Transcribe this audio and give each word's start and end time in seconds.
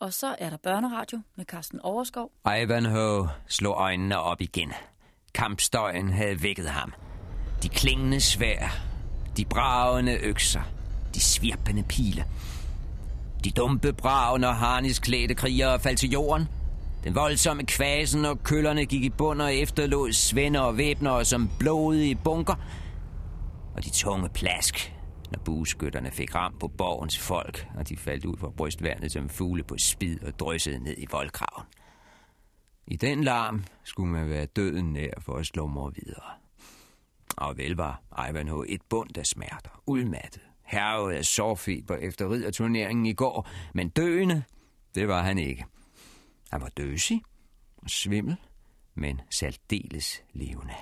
Og 0.00 0.12
så 0.12 0.36
er 0.38 0.50
der 0.50 0.56
børneradio 0.56 1.20
med 1.36 1.44
Carsten 1.44 1.80
Overskov. 1.80 2.30
Ivanhoe 2.62 3.28
slog 3.48 3.74
øjnene 3.74 4.18
op 4.20 4.40
igen. 4.40 4.72
Kampstøjen 5.34 6.12
havde 6.12 6.42
vækket 6.42 6.68
ham. 6.68 6.92
De 7.62 7.68
klingende 7.68 8.20
svær, 8.20 8.68
de 9.36 9.44
bragende 9.44 10.18
økser, 10.18 10.60
de 11.14 11.20
svirpende 11.20 11.82
pile. 11.82 12.24
De 13.44 13.50
dumpe 13.50 13.92
brav, 13.92 14.34
og 14.34 14.56
harnisklædte 14.56 15.34
krigere 15.34 15.80
faldt 15.80 15.98
til 15.98 16.10
jorden. 16.10 16.48
Den 17.04 17.14
voldsomme 17.14 17.66
kvasen, 17.66 18.24
og 18.24 18.42
køllerne 18.42 18.86
gik 18.86 19.04
i 19.04 19.10
bund 19.10 19.42
og 19.42 19.54
efterlod 19.54 20.12
svender 20.12 20.60
og 20.60 20.76
væbnere 20.76 21.24
som 21.24 21.50
blodige 21.58 22.14
bunker. 22.14 22.54
Og 23.76 23.84
de 23.84 23.90
tunge 23.90 24.28
plask, 24.28 24.94
når 25.30 25.38
bueskytterne 25.44 26.10
fik 26.10 26.34
ram 26.34 26.58
på 26.60 26.68
borgens 26.68 27.18
folk, 27.18 27.66
og 27.76 27.88
de 27.88 27.96
faldt 27.96 28.24
ud 28.24 28.36
fra 28.36 28.50
brystværnet 28.50 29.12
som 29.12 29.28
fugle 29.28 29.62
på 29.62 29.78
spid 29.78 30.24
og 30.24 30.38
dryssede 30.38 30.78
ned 30.84 30.94
i 30.98 31.06
voldkraven. 31.10 31.66
I 32.86 32.96
den 32.96 33.24
larm 33.24 33.64
skulle 33.84 34.12
man 34.12 34.30
være 34.30 34.46
døden 34.46 34.92
nær 34.92 35.10
for 35.20 35.36
at 35.36 35.46
slå 35.46 35.66
mor 35.66 35.90
videre. 35.90 36.30
Og 37.36 37.56
vel 37.56 37.76
var 37.76 38.02
Ivanhoe 38.30 38.68
et 38.68 38.82
bund 38.88 39.18
af 39.18 39.26
smerter, 39.26 39.82
udmattet, 39.86 40.42
hervet 40.64 41.12
af 41.12 41.24
sårfeber 41.24 41.96
efter 41.96 42.30
ridderturneringen 42.30 43.06
i 43.06 43.12
går, 43.12 43.48
men 43.74 43.88
døende, 43.88 44.42
det 44.94 45.08
var 45.08 45.22
han 45.22 45.38
ikke. 45.38 45.64
Han 46.50 46.60
var 46.60 46.68
døsig 46.68 47.22
og 47.76 47.90
svimmel, 47.90 48.36
men 48.98 49.20
særdeles 49.30 50.22
levende. 50.34 50.74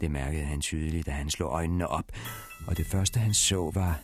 Det 0.00 0.10
mærkede 0.10 0.44
han 0.44 0.60
tydeligt, 0.60 1.06
da 1.06 1.10
han 1.10 1.30
slog 1.30 1.50
øjnene 1.50 1.88
op, 1.88 2.12
og 2.66 2.76
det 2.76 2.86
første 2.86 3.20
han 3.20 3.34
så 3.34 3.70
var 3.74 4.00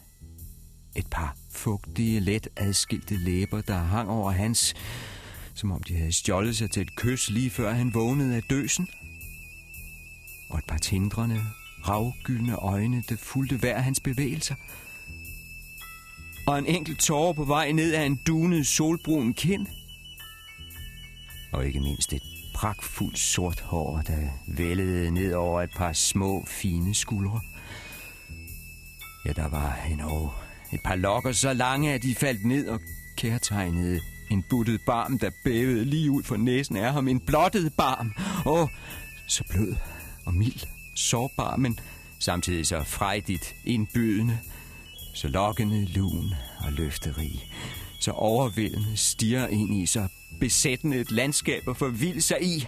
et 0.96 1.06
par 1.10 1.36
fugtige, 1.50 2.20
let 2.20 2.48
adskilte 2.56 3.16
læber, 3.16 3.60
der 3.60 3.76
hang 3.76 4.10
over 4.10 4.30
hans, 4.30 4.74
som 5.54 5.72
om 5.72 5.82
de 5.82 5.96
havde 5.96 6.12
stjålet 6.12 6.56
sig 6.56 6.70
til 6.70 6.82
et 6.82 6.96
kys 6.96 7.30
lige 7.30 7.50
før 7.50 7.72
han 7.72 7.94
vågnede 7.94 8.36
af 8.36 8.42
døsen. 8.42 8.88
Og 10.50 10.58
et 10.58 10.64
par 10.68 10.78
tindrende, 10.78 11.40
ravgyldne 11.88 12.56
øjne, 12.56 13.02
der 13.08 13.16
fulgte 13.16 13.56
hver 13.56 13.78
hans 13.78 14.00
bevægelser. 14.00 14.54
Og 16.46 16.58
en 16.58 16.66
enkelt 16.66 17.00
tårer 17.00 17.32
på 17.32 17.44
vej 17.44 17.72
ned 17.72 17.92
af 17.92 18.02
en 18.02 18.20
dunet 18.26 18.66
solbrun 18.66 19.34
kind. 19.34 19.66
Og 21.52 21.66
ikke 21.66 21.80
mindst 21.80 22.12
et 22.12 22.37
pragtfuldt 22.58 23.18
sort 23.18 23.60
hår, 23.60 24.02
der 24.06 24.28
vældede 24.46 25.10
ned 25.10 25.32
over 25.32 25.62
et 25.62 25.70
par 25.76 25.92
små, 25.92 26.44
fine 26.46 26.94
skuldre. 26.94 27.40
Ja, 29.24 29.32
der 29.32 29.48
var 29.48 29.78
endnu 29.90 30.30
et 30.72 30.80
par 30.84 30.94
lokker 30.96 31.32
så 31.32 31.52
lange, 31.52 31.92
at 31.92 32.02
de 32.02 32.14
faldt 32.14 32.44
ned 32.44 32.68
og 32.68 32.80
kærtegnede 33.16 34.00
en 34.30 34.44
buttet 34.50 34.80
barm, 34.86 35.18
der 35.18 35.30
bævede 35.44 35.84
lige 35.84 36.10
ud 36.10 36.22
for 36.22 36.36
næsen 36.36 36.76
af 36.76 36.92
ham. 36.92 37.08
En 37.08 37.20
blottet 37.20 37.72
barm. 37.76 38.14
Åh, 38.46 38.68
så 39.28 39.44
blød 39.50 39.76
og 40.26 40.34
mild, 40.34 40.60
sårbar, 40.96 41.56
men 41.56 41.78
samtidig 42.18 42.66
så 42.66 42.84
frejdigt 42.84 43.54
indbydende. 43.64 44.38
Så 45.14 45.28
lokkende, 45.28 45.84
lun 45.84 46.34
og 46.66 46.72
løfterig. 46.72 47.52
Så 47.98 48.10
overvældende 48.10 48.96
stiger 48.96 49.46
ind 49.46 49.74
i, 49.74 49.86
sig, 49.86 50.08
besættende 50.40 50.96
et 50.96 51.10
landskab 51.10 51.68
og 51.68 51.76
forvilde 51.76 52.20
sig 52.20 52.42
i. 52.42 52.66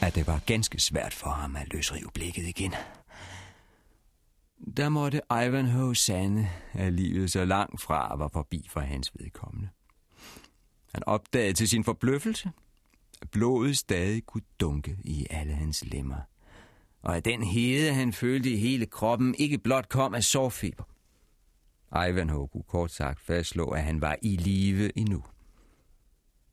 At 0.00 0.14
det 0.14 0.26
var 0.26 0.40
ganske 0.46 0.80
svært 0.80 1.14
for 1.14 1.30
ham 1.30 1.56
at 1.56 1.72
løsrive 1.72 2.10
blikket 2.14 2.44
igen. 2.46 2.74
Der 4.76 4.88
måtte 4.88 5.20
Ivanhoe 5.30 5.96
sande, 5.96 6.48
at 6.72 6.92
livet 6.92 7.32
så 7.32 7.44
langt 7.44 7.80
fra 7.80 8.16
var 8.16 8.28
forbi 8.32 8.66
for 8.70 8.80
hans 8.80 9.12
vedkommende. 9.14 9.68
Han 10.94 11.02
opdagede 11.06 11.52
til 11.52 11.68
sin 11.68 11.84
forbløffelse, 11.84 12.50
at 13.22 13.30
blodet 13.30 13.78
stadig 13.78 14.26
kunne 14.26 14.44
dunke 14.60 14.96
i 15.04 15.26
alle 15.30 15.52
hans 15.52 15.84
lemmer, 15.84 16.20
og 17.02 17.16
at 17.16 17.24
den 17.24 17.42
hede, 17.42 17.94
han 17.94 18.12
følte 18.12 18.50
i 18.50 18.56
hele 18.56 18.86
kroppen, 18.86 19.34
ikke 19.38 19.58
blot 19.58 19.88
kom 19.88 20.14
af 20.14 20.24
sårfeber. 20.24 20.84
Ivanhoe 21.96 22.48
kunne 22.48 22.62
kort 22.68 22.90
sagt 22.90 23.20
fastslå, 23.20 23.68
at 23.68 23.82
han 23.82 24.00
var 24.00 24.16
i 24.22 24.36
live 24.36 24.98
endnu. 24.98 25.24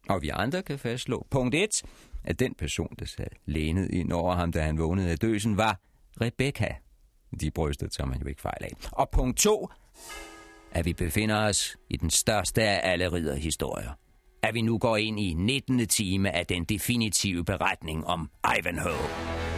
Og 0.09 0.21
vi 0.21 0.29
andre 0.29 0.61
kan 0.61 0.79
fastslå, 0.79 1.27
punkt 1.31 1.55
1, 1.55 1.83
at 2.23 2.39
den 2.39 2.53
person, 2.53 2.95
der 2.99 3.05
sad 3.05 3.27
lænet 3.45 3.91
ind 3.91 4.11
over 4.11 4.35
ham, 4.35 4.51
da 4.51 4.61
han 4.61 4.77
vågnede 4.77 5.11
af 5.11 5.17
døsen, 5.17 5.57
var 5.57 5.79
Rebecca. 6.21 6.75
De 7.41 7.51
brystede 7.51 7.89
tager 7.89 8.07
man 8.07 8.21
jo 8.21 8.27
ikke 8.27 8.41
fejl 8.41 8.63
af. 8.63 8.71
Og 8.91 9.09
punkt 9.09 9.37
2, 9.37 9.69
at 10.71 10.85
vi 10.85 10.93
befinder 10.93 11.37
os 11.37 11.77
i 11.89 11.97
den 11.97 12.09
største 12.09 12.63
af 12.63 12.91
alle 12.91 13.11
ridderhistorier. 13.11 13.91
At 14.43 14.53
vi 14.53 14.61
nu 14.61 14.77
går 14.77 14.97
ind 14.97 15.19
i 15.19 15.33
19. 15.33 15.87
time 15.87 16.31
af 16.35 16.45
den 16.45 16.63
definitive 16.63 17.45
beretning 17.45 18.07
om 18.07 18.29
Ivanhoe. 18.59 19.48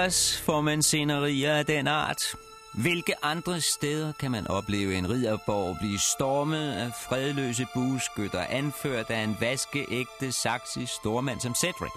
Ellers 0.00 0.40
får 0.40 0.60
man 0.60 0.82
scenerier 0.82 1.54
af 1.54 1.66
den 1.66 1.86
art? 1.86 2.34
Hvilke 2.74 3.24
andre 3.24 3.60
steder 3.60 4.12
kan 4.12 4.30
man 4.30 4.46
opleve 4.46 4.94
en 4.94 5.10
ridderborg 5.10 5.76
blive 5.80 5.98
stormet 5.98 6.72
af 6.72 6.90
fredløse 7.08 7.66
bueskytter, 7.74 8.40
anført 8.40 9.10
af 9.10 9.24
en 9.24 9.36
vaskeægte 9.40 10.32
saksisk 10.32 10.92
stormand 10.92 11.40
som 11.40 11.54
Cedric? 11.54 11.92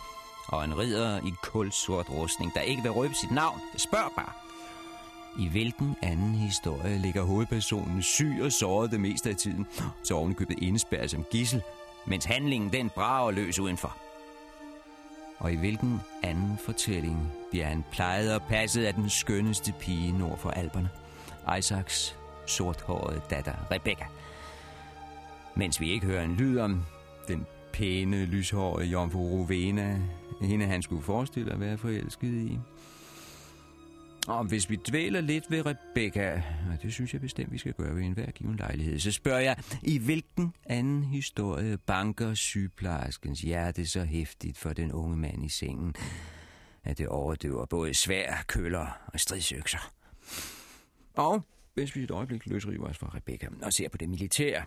Og 0.47 0.65
en 0.65 0.77
ridder 0.77 1.17
i 1.17 1.31
kulsort 1.43 2.09
rustning, 2.09 2.53
der 2.53 2.61
ikke 2.61 2.81
vil 2.81 2.91
røbe 2.91 3.13
sit 3.21 3.31
navn. 3.31 3.59
Spørg 3.77 4.11
bare. 4.15 4.31
I 5.39 5.47
hvilken 5.47 5.95
anden 6.01 6.35
historie 6.35 6.97
ligger 6.97 7.21
hovedpersonen 7.21 8.03
syg 8.03 8.39
og 8.41 8.51
såret 8.51 8.91
det 8.91 8.99
meste 8.99 9.29
af 9.29 9.35
tiden, 9.35 9.67
så 10.03 10.15
ovenikøbet 10.15 10.59
indespærret 10.61 11.11
som 11.11 11.25
gissel, 11.31 11.61
mens 12.05 12.25
handlingen 12.25 12.73
den 12.73 12.89
brager 12.89 13.31
løs 13.31 13.59
udenfor? 13.59 14.02
Og 15.37 15.53
i 15.53 15.55
hvilken 15.55 16.01
anden 16.23 16.57
fortælling 16.65 17.31
bliver 17.51 17.65
han 17.65 17.83
plejet 17.91 18.35
og 18.35 18.41
passet 18.49 18.85
af 18.85 18.93
den 18.93 19.09
skønneste 19.09 19.73
pige 19.79 20.17
nord 20.17 20.37
for 20.37 20.49
alberne? 20.49 20.89
Isaacs 21.59 22.17
sorthårede 22.45 23.21
datter, 23.29 23.53
Rebecca. 23.71 24.05
Mens 25.55 25.81
vi 25.81 25.91
ikke 25.91 26.05
hører 26.05 26.23
en 26.23 26.35
lyd 26.35 26.57
om 26.57 26.83
den 27.27 27.45
pæne, 27.73 28.25
lyshårede 28.25 28.85
jomfru 28.85 29.29
Rovena, 29.29 29.99
hende 30.41 30.65
han 30.65 30.81
skulle 30.81 31.01
forestille 31.03 31.53
at 31.53 31.59
være 31.59 31.77
forelsket 31.77 32.33
i. 32.33 32.59
Og 34.27 34.45
hvis 34.45 34.69
vi 34.69 34.75
dvæler 34.75 35.21
lidt 35.21 35.51
ved 35.51 35.65
Rebecca, 35.65 36.43
og 36.71 36.81
det 36.81 36.93
synes 36.93 37.13
jeg 37.13 37.21
bestemt, 37.21 37.51
vi 37.51 37.57
skal 37.57 37.73
gøre 37.73 37.95
ved 37.95 38.03
enhver 38.03 38.31
given 38.31 38.55
lejlighed, 38.55 38.99
så 38.99 39.11
spørger 39.11 39.39
jeg, 39.39 39.57
i 39.81 39.97
hvilken 39.97 40.53
anden 40.65 41.03
historie 41.03 41.77
banker 41.77 42.33
sygeplejerskens 42.33 43.41
hjerte 43.41 43.87
så 43.87 44.03
hæftigt 44.03 44.57
for 44.57 44.73
den 44.73 44.91
unge 44.91 45.17
mand 45.17 45.45
i 45.45 45.49
sengen, 45.49 45.95
at 46.83 46.97
det 46.97 47.07
overdøver 47.07 47.65
både 47.65 47.93
svær, 47.93 48.43
køller 48.47 48.87
og 49.13 49.19
stridsøkser? 49.19 49.91
Og 51.13 51.41
hvis 51.73 51.95
vi 51.95 52.03
et 52.03 52.11
øjeblik 52.11 52.45
løsriver 52.45 52.87
os 52.89 52.97
fra 52.97 53.11
Rebecca 53.15 53.47
og 53.61 53.73
ser 53.73 53.89
på 53.89 53.97
det 53.97 54.09
militære, 54.09 54.63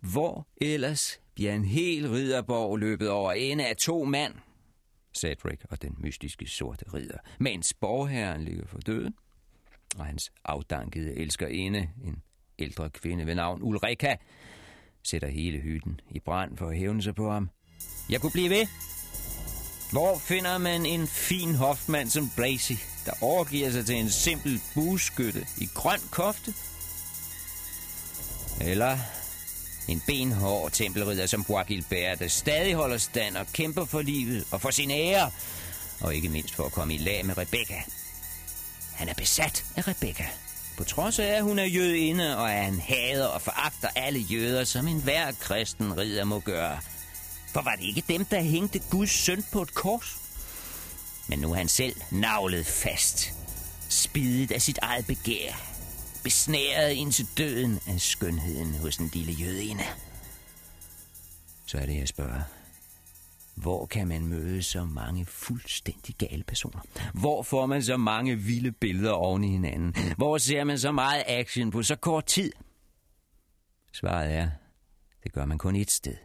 hvor 0.00 0.46
ellers 0.60 1.20
bliver 1.34 1.54
en 1.54 1.64
hel 1.64 2.10
ridderborg 2.10 2.78
løbet 2.78 3.10
over 3.10 3.32
en 3.32 3.60
af 3.60 3.76
to 3.76 4.04
mand– 4.04 4.34
Cedric 5.14 5.60
og 5.70 5.82
den 5.82 5.96
mystiske 5.98 6.46
sorte 6.46 6.84
ridder, 6.94 7.18
mens 7.38 7.74
borgherren 7.74 8.44
ligger 8.44 8.66
for 8.66 8.78
døden, 8.78 9.14
Og 9.98 10.06
hans 10.06 10.32
afdankede 10.44 11.16
elskerinde, 11.16 11.90
en 12.04 12.22
ældre 12.58 12.90
kvinde 12.90 13.26
ved 13.26 13.34
navn 13.34 13.62
Ulrika, 13.62 14.16
sætter 15.02 15.28
hele 15.28 15.58
hytten 15.58 16.00
i 16.10 16.20
brand 16.20 16.56
for 16.56 16.68
at 16.68 16.76
hævne 16.76 17.02
sig 17.02 17.14
på 17.14 17.30
ham. 17.30 17.50
Jeg 18.10 18.20
kunne 18.20 18.32
blive 18.32 18.50
ved. 18.50 18.66
Hvor 19.92 20.18
finder 20.18 20.58
man 20.58 20.86
en 20.86 21.06
fin 21.06 21.54
hofmand 21.54 22.08
som 22.08 22.24
Blazy, 22.36 22.72
der 23.06 23.12
overgiver 23.22 23.70
sig 23.70 23.86
til 23.86 23.96
en 23.96 24.08
simpel 24.08 24.60
bueskytte 24.74 25.46
i 25.60 25.66
grøn 25.74 26.00
kofte? 26.10 26.54
Eller 28.70 28.98
en 29.88 30.02
benhård 30.06 30.70
tempelridder 30.72 31.26
som 31.26 31.44
Bois 31.44 31.66
Gilbert, 31.66 32.18
der 32.18 32.28
stadig 32.28 32.74
holder 32.74 32.98
stand 32.98 33.36
og 33.36 33.46
kæmper 33.52 33.84
for 33.84 34.02
livet 34.02 34.44
og 34.50 34.60
for 34.60 34.70
sin 34.70 34.90
ære, 34.90 35.30
og 36.00 36.14
ikke 36.14 36.28
mindst 36.28 36.54
for 36.54 36.64
at 36.64 36.72
komme 36.72 36.94
i 36.94 36.98
lag 36.98 37.26
med 37.26 37.38
Rebecca. 37.38 37.82
Han 38.94 39.08
er 39.08 39.14
besat 39.14 39.64
af 39.76 39.88
Rebecca, 39.88 40.26
på 40.76 40.84
trods 40.84 41.18
af, 41.18 41.26
at 41.26 41.42
hun 41.42 41.58
er 41.58 41.64
jødinde, 41.64 42.38
og 42.38 42.52
at 42.52 42.64
han 42.64 42.80
hader 42.80 43.26
og 43.26 43.42
foragter 43.42 43.88
alle 43.96 44.18
jøder, 44.18 44.64
som 44.64 44.88
enhver 44.88 45.32
kristen 45.32 45.96
ridder 45.96 46.24
må 46.24 46.40
gøre. 46.40 46.78
For 47.52 47.62
var 47.62 47.74
det 47.74 47.84
ikke 47.84 48.02
dem, 48.08 48.24
der 48.24 48.40
hængte 48.40 48.78
Guds 48.90 49.10
søn 49.10 49.44
på 49.52 49.62
et 49.62 49.74
kors? 49.74 50.16
Men 51.28 51.38
nu 51.38 51.52
er 51.52 51.56
han 51.56 51.68
selv 51.68 51.96
navlet 52.10 52.66
fast, 52.66 53.32
spidet 53.88 54.52
af 54.52 54.62
sit 54.62 54.78
eget 54.82 55.06
begær, 55.06 55.52
besnæret 56.24 56.92
indtil 56.92 57.26
døden 57.38 57.78
af 57.88 58.00
skønheden 58.00 58.74
hos 58.74 58.96
en 58.96 59.10
lille 59.14 59.32
jødine. 59.32 59.82
Så 61.66 61.78
er 61.78 61.86
det, 61.86 61.96
jeg 61.96 62.08
spørger. 62.08 62.42
Hvor 63.54 63.86
kan 63.86 64.08
man 64.08 64.26
møde 64.26 64.62
så 64.62 64.84
mange 64.84 65.26
fuldstændig 65.26 66.14
gale 66.14 66.44
personer? 66.44 66.80
Hvor 67.14 67.42
får 67.42 67.66
man 67.66 67.82
så 67.82 67.96
mange 67.96 68.36
vilde 68.36 68.72
billeder 68.72 69.12
oven 69.12 69.44
i 69.44 69.50
hinanden? 69.50 69.94
Hvor 70.16 70.38
ser 70.38 70.64
man 70.64 70.78
så 70.78 70.92
meget 70.92 71.22
action 71.26 71.70
på 71.70 71.82
så 71.82 71.96
kort 71.96 72.26
tid? 72.26 72.52
Svaret 73.92 74.32
er, 74.32 74.50
det 75.24 75.32
gør 75.32 75.44
man 75.44 75.58
kun 75.58 75.76
et 75.76 75.90
sted. 75.90 76.16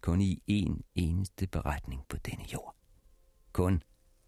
Kun 0.00 0.20
i 0.20 0.42
en 0.46 0.82
eneste 0.94 1.46
beretning 1.46 2.02
på 2.08 2.16
denne 2.16 2.44
jord. 2.52 2.76
Kun 3.52 3.82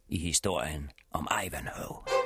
i 0.08 0.18
historien 0.18 0.90
om 1.10 1.28
Ivanhoe. 1.46 2.23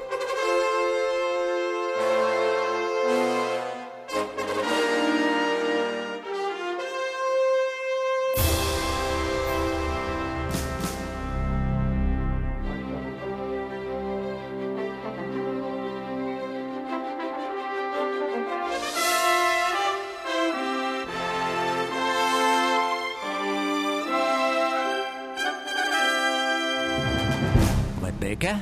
Rebecca? 28.38 28.60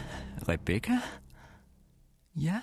Rebecca? 0.49 0.93
Ja. 2.37 2.61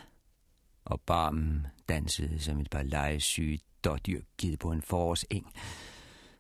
Og 0.86 1.02
barmen 1.02 1.68
dansede 1.90 2.40
som 2.40 2.60
et 2.60 2.70
par 2.70 2.84
legesyge 2.84 3.60
dårdyr 3.84 4.22
givet 4.38 4.60
på 4.60 4.72
en 4.72 4.82
forårseng. 4.82 5.46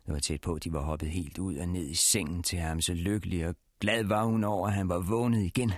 Det 0.05 0.13
var 0.13 0.19
tæt 0.19 0.41
på, 0.41 0.53
at 0.53 0.63
de 0.63 0.73
var 0.73 0.81
hoppet 0.81 1.09
helt 1.09 1.39
ud 1.39 1.55
og 1.55 1.67
ned 1.67 1.87
i 1.87 1.95
sengen 1.95 2.43
til 2.43 2.59
ham, 2.59 2.81
så 2.81 2.93
lykkelig 2.93 3.47
og 3.47 3.55
glad 3.81 4.03
var 4.03 4.23
hun 4.23 4.43
over, 4.43 4.67
at 4.67 4.73
han 4.73 4.89
var 4.89 4.99
vågnet 4.99 5.43
igen. 5.43 5.69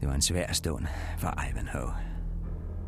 Det 0.00 0.08
var 0.08 0.14
en 0.14 0.22
svær 0.22 0.52
stund 0.52 0.86
for 1.18 1.34
Ivanhoe. 1.50 1.94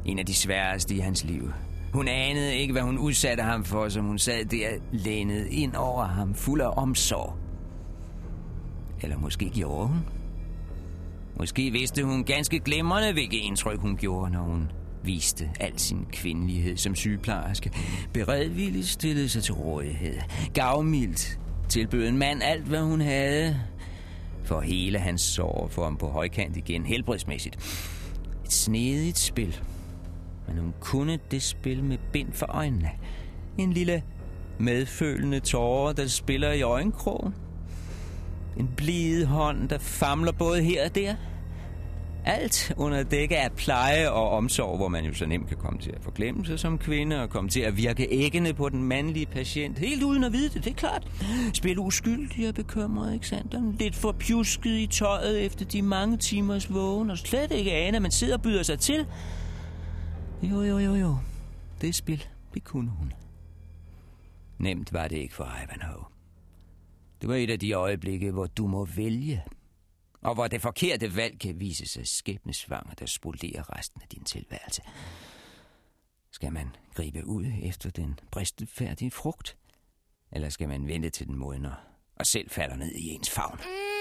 En 0.04 0.18
af 0.18 0.26
de 0.26 0.34
sværeste 0.34 0.94
i 0.94 0.98
hans 0.98 1.24
liv. 1.24 1.52
Hun 1.92 2.08
anede 2.08 2.54
ikke, 2.54 2.72
hvad 2.72 2.82
hun 2.82 2.98
udsatte 2.98 3.42
ham 3.42 3.64
for, 3.64 3.88
som 3.88 4.04
hun 4.04 4.18
sad 4.18 4.44
der 4.44 4.78
lænet 4.92 5.46
ind 5.46 5.74
over 5.74 6.04
ham, 6.04 6.34
fuld 6.34 6.60
af 6.60 6.72
omsorg. 6.76 7.38
Eller 9.02 9.18
måske 9.18 9.50
gjorde 9.50 9.86
hun. 9.88 10.25
Måske 11.38 11.70
vidste 11.70 12.04
hun 12.04 12.24
ganske 12.24 12.58
glimrende, 12.58 13.12
hvilket 13.12 13.38
indtryk 13.38 13.80
hun 13.80 13.96
gjorde, 13.96 14.32
når 14.32 14.42
hun 14.42 14.70
viste 15.02 15.50
al 15.60 15.78
sin 15.78 16.06
kvindelighed 16.12 16.76
som 16.76 16.94
sygeplejerske. 16.94 17.72
Beredvilligt 18.12 18.86
stillede 18.86 19.28
sig 19.28 19.42
til 19.42 19.54
rådighed. 19.54 20.16
Gavmildt 20.54 21.38
tilbød 21.68 22.08
en 22.08 22.18
mand 22.18 22.42
alt, 22.42 22.64
hvad 22.64 22.80
hun 22.80 23.00
havde. 23.00 23.60
For 24.44 24.60
hele 24.60 24.98
hans 24.98 25.22
sår 25.22 25.68
for 25.70 25.84
ham 25.84 25.96
på 25.96 26.08
højkant 26.08 26.56
igen, 26.56 26.86
helbredsmæssigt. 26.86 27.56
Et 28.44 28.52
snedigt 28.52 29.18
spil. 29.18 29.60
Men 30.48 30.58
hun 30.58 30.74
kunne 30.80 31.18
det 31.30 31.42
spil 31.42 31.84
med 31.84 31.98
bind 32.12 32.32
for 32.32 32.46
øjnene. 32.46 32.90
En 33.58 33.72
lille 33.72 34.02
medfølende 34.58 35.40
tårer, 35.40 35.92
der 35.92 36.06
spiller 36.06 36.52
i 36.52 36.62
øjenkrogen. 36.62 37.34
En 38.56 38.70
blid 38.76 39.24
hånd, 39.24 39.68
der 39.68 39.78
famler 39.78 40.32
både 40.32 40.62
her 40.62 40.84
og 40.84 40.94
der. 40.94 41.14
Alt 42.24 42.72
under 42.76 43.02
dække 43.02 43.38
af 43.38 43.52
pleje 43.52 44.10
og 44.10 44.30
omsorg, 44.30 44.76
hvor 44.76 44.88
man 44.88 45.04
jo 45.04 45.14
så 45.14 45.26
nemt 45.26 45.48
kan 45.48 45.56
komme 45.56 45.80
til 45.80 45.90
at 45.90 46.02
forglemme 46.02 46.46
sig 46.46 46.60
som 46.60 46.78
kvinde 46.78 47.22
og 47.22 47.30
komme 47.30 47.50
til 47.50 47.60
at 47.60 47.76
virke 47.76 48.06
æggende 48.10 48.54
på 48.54 48.68
den 48.68 48.82
mandlige 48.82 49.26
patient. 49.26 49.78
Helt 49.78 50.02
uden 50.02 50.24
at 50.24 50.32
vide 50.32 50.48
det, 50.48 50.64
det 50.64 50.70
er 50.70 50.74
klart. 50.74 51.08
Spil 51.54 51.78
uskyldig 51.78 52.48
og 52.48 52.54
bekymret, 52.54 53.14
ikke 53.14 53.28
sandt? 53.28 53.78
Lidt 53.80 53.94
for 53.94 54.12
pjusket 54.12 54.78
i 54.78 54.86
tøjet 54.86 55.44
efter 55.44 55.64
de 55.64 55.82
mange 55.82 56.16
timers 56.16 56.74
vågen, 56.74 57.10
og 57.10 57.18
slet 57.18 57.52
ikke 57.52 57.72
ane, 57.72 57.96
at 57.96 58.02
man 58.02 58.10
sidder 58.10 58.34
og 58.34 58.42
byder 58.42 58.62
sig 58.62 58.78
til. 58.78 59.06
Jo, 60.42 60.62
jo, 60.62 60.78
jo, 60.78 60.94
jo. 60.94 61.16
Det 61.80 61.94
spil, 61.94 62.24
det 62.54 62.64
kunne 62.64 62.90
hun. 62.98 63.12
Nemt 64.58 64.92
var 64.92 65.08
det 65.08 65.16
ikke 65.16 65.34
for 65.34 65.44
Ivanhoe. 65.64 66.15
Det 67.20 67.28
var 67.28 67.34
et 67.34 67.50
af 67.50 67.60
de 67.60 67.72
øjeblikke, 67.72 68.30
hvor 68.30 68.46
du 68.46 68.66
må 68.66 68.84
vælge. 68.84 69.44
Og 70.20 70.34
hvor 70.34 70.48
det 70.48 70.62
forkerte 70.62 71.16
valg 71.16 71.38
kan 71.40 71.60
vise 71.60 71.86
sig 71.86 72.06
skæbnesvanger, 72.06 72.94
der 72.94 73.06
spolerer 73.06 73.78
resten 73.78 74.02
af 74.02 74.08
din 74.08 74.24
tilværelse. 74.24 74.82
Skal 76.32 76.52
man 76.52 76.68
gribe 76.94 77.26
ud 77.26 77.46
efter 77.62 77.90
den 77.90 78.18
bristefærdige 78.30 79.10
frugt? 79.10 79.56
Eller 80.32 80.48
skal 80.48 80.68
man 80.68 80.88
vente 80.88 81.10
til 81.10 81.26
den 81.26 81.36
modner 81.36 81.74
og 82.16 82.26
selv 82.26 82.50
falder 82.50 82.76
ned 82.76 82.92
i 82.92 83.08
ens 83.08 83.30
favn? 83.30 83.58
Mm. 83.58 83.95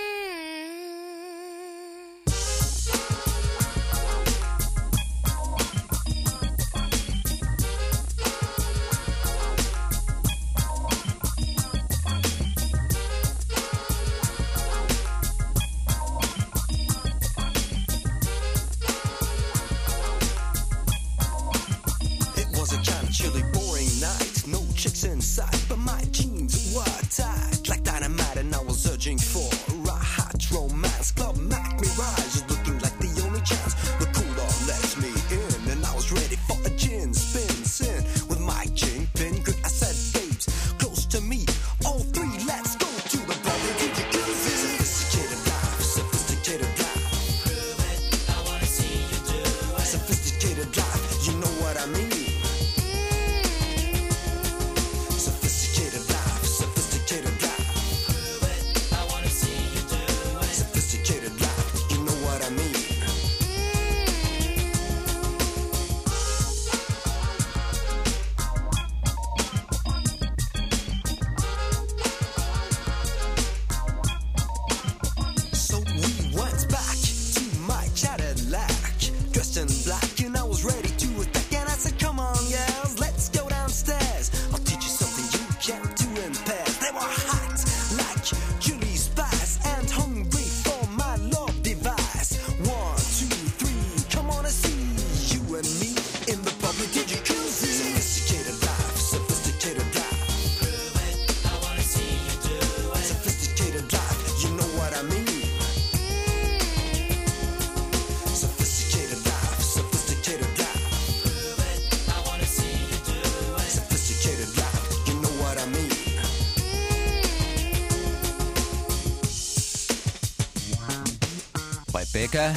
Rebecca, 122.25 122.53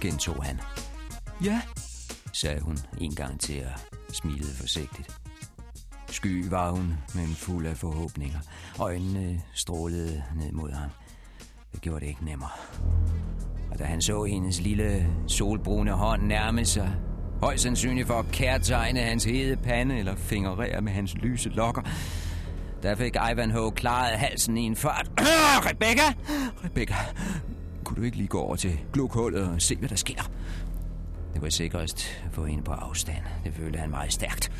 gentog 0.00 0.44
han. 0.44 0.60
Ja, 1.44 1.60
sagde 2.32 2.60
hun 2.60 2.78
en 3.00 3.14
gang 3.14 3.40
til 3.40 3.62
og 4.08 4.14
smilede 4.14 4.54
forsigtigt. 4.54 5.10
Sky 6.10 6.48
var 6.48 6.70
hun, 6.70 6.94
men 7.14 7.26
fuld 7.26 7.66
af 7.66 7.76
forhåbninger. 7.76 8.38
Øjnene 8.78 9.42
strålede 9.52 10.22
ned 10.36 10.52
mod 10.52 10.72
ham. 10.72 10.90
Det 11.72 11.80
gjorde 11.80 12.00
det 12.00 12.06
ikke 12.06 12.24
nemmere. 12.24 12.50
Og 13.70 13.78
da 13.78 13.84
han 13.84 14.02
så 14.02 14.24
hendes 14.24 14.60
lille 14.60 15.06
solbrune 15.26 15.90
hånd 15.90 16.22
nærme 16.22 16.64
sig, 16.64 16.92
højst 17.42 17.62
sandsynligt 17.62 18.06
for 18.06 18.18
at 18.18 18.26
kærtegne 18.32 19.00
hans 19.00 19.24
hede 19.24 19.56
pande 19.56 19.98
eller 19.98 20.16
fingerere 20.16 20.80
med 20.80 20.92
hans 20.92 21.14
lyse 21.14 21.48
lokker, 21.48 21.82
der 22.84 22.94
fik 22.94 23.16
Ivanhoe 23.32 23.72
klaret 23.72 24.18
halsen 24.18 24.56
i 24.56 24.62
en 24.62 24.76
fart. 24.76 25.10
Rebecca! 25.70 26.02
Rebecca, 26.64 26.94
kunne 27.94 28.02
du 28.02 28.06
ikke 28.06 28.16
lige 28.16 28.28
gå 28.28 28.40
over 28.40 28.56
til 28.56 28.80
glukhullet 28.92 29.48
og 29.48 29.62
se, 29.62 29.76
hvad 29.76 29.88
der 29.88 29.96
sker? 29.96 30.30
Det 31.34 31.42
var 31.42 31.48
sikrest 31.48 32.22
at 32.24 32.32
få 32.32 32.44
hende 32.44 32.64
på 32.64 32.72
afstand. 32.72 33.24
Det 33.44 33.54
følte 33.54 33.78
han 33.78 33.90
meget 33.90 34.12
stærkt. 34.12 34.52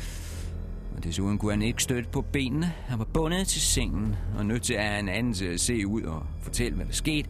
Og 0.97 1.03
desuden 1.03 1.37
kunne 1.37 1.51
han 1.51 1.61
ikke 1.61 1.83
støtte 1.83 2.09
på 2.09 2.21
benene. 2.21 2.65
Han 2.65 2.99
var 2.99 3.05
bundet 3.05 3.47
til 3.47 3.61
sengen 3.61 4.15
og 4.37 4.45
nødt 4.45 4.63
til 4.63 4.73
at 4.73 4.83
have 4.83 4.99
en 4.99 5.09
anden 5.09 5.33
til 5.33 5.45
at 5.45 5.59
se 5.59 5.87
ud 5.87 6.01
og 6.01 6.25
fortælle, 6.41 6.75
hvad 6.75 6.85
der 6.85 6.91
skete. 6.91 7.29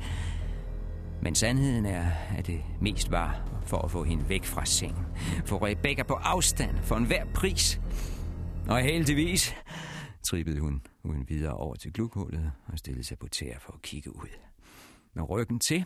Men 1.21 1.35
sandheden 1.35 1.85
er, 1.85 2.05
at 2.37 2.47
det 2.47 2.61
mest 2.81 3.11
var 3.11 3.41
for 3.65 3.77
at 3.77 3.91
få 3.91 4.03
hende 4.03 4.29
væk 4.29 4.43
fra 4.43 4.65
sengen. 4.65 5.05
For 5.45 5.65
Rebecca 5.65 6.03
på 6.03 6.13
afstand 6.13 6.77
for 6.83 6.95
enhver 6.95 7.25
pris. 7.33 7.81
Og 8.67 8.79
heldigvis 8.79 9.55
trippede 10.23 10.59
hun 10.59 10.81
uden 11.03 11.25
videre 11.29 11.53
over 11.53 11.75
til 11.75 11.93
glukhullet 11.93 12.51
og 12.67 12.77
stillede 12.77 13.03
sig 13.03 13.17
på 13.17 13.27
tæer 13.27 13.59
for 13.59 13.73
at 13.73 13.81
kigge 13.81 14.15
ud. 14.15 14.44
Med 15.15 15.29
ryggen 15.29 15.59
til 15.59 15.85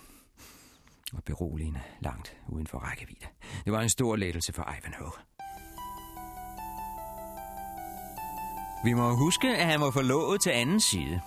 og 1.14 1.24
beroligende 1.24 1.82
langt 2.00 2.38
uden 2.48 2.68
for 2.68 2.78
rækkevidde. 2.78 3.26
Det 3.66 3.74
var 3.74 3.82
en 3.82 3.90
stor 3.90 4.16
lettelse 4.16 4.54
for 4.54 4.74
Ivanhoe. 4.80 5.12
Vi 8.84 8.94
må 8.94 9.16
huske, 9.16 9.48
at 9.48 9.66
han 9.66 9.82
var 9.82 9.92
forlovet 9.92 10.42
til 10.42 10.50
anden 10.50 10.80
side. 10.80 11.22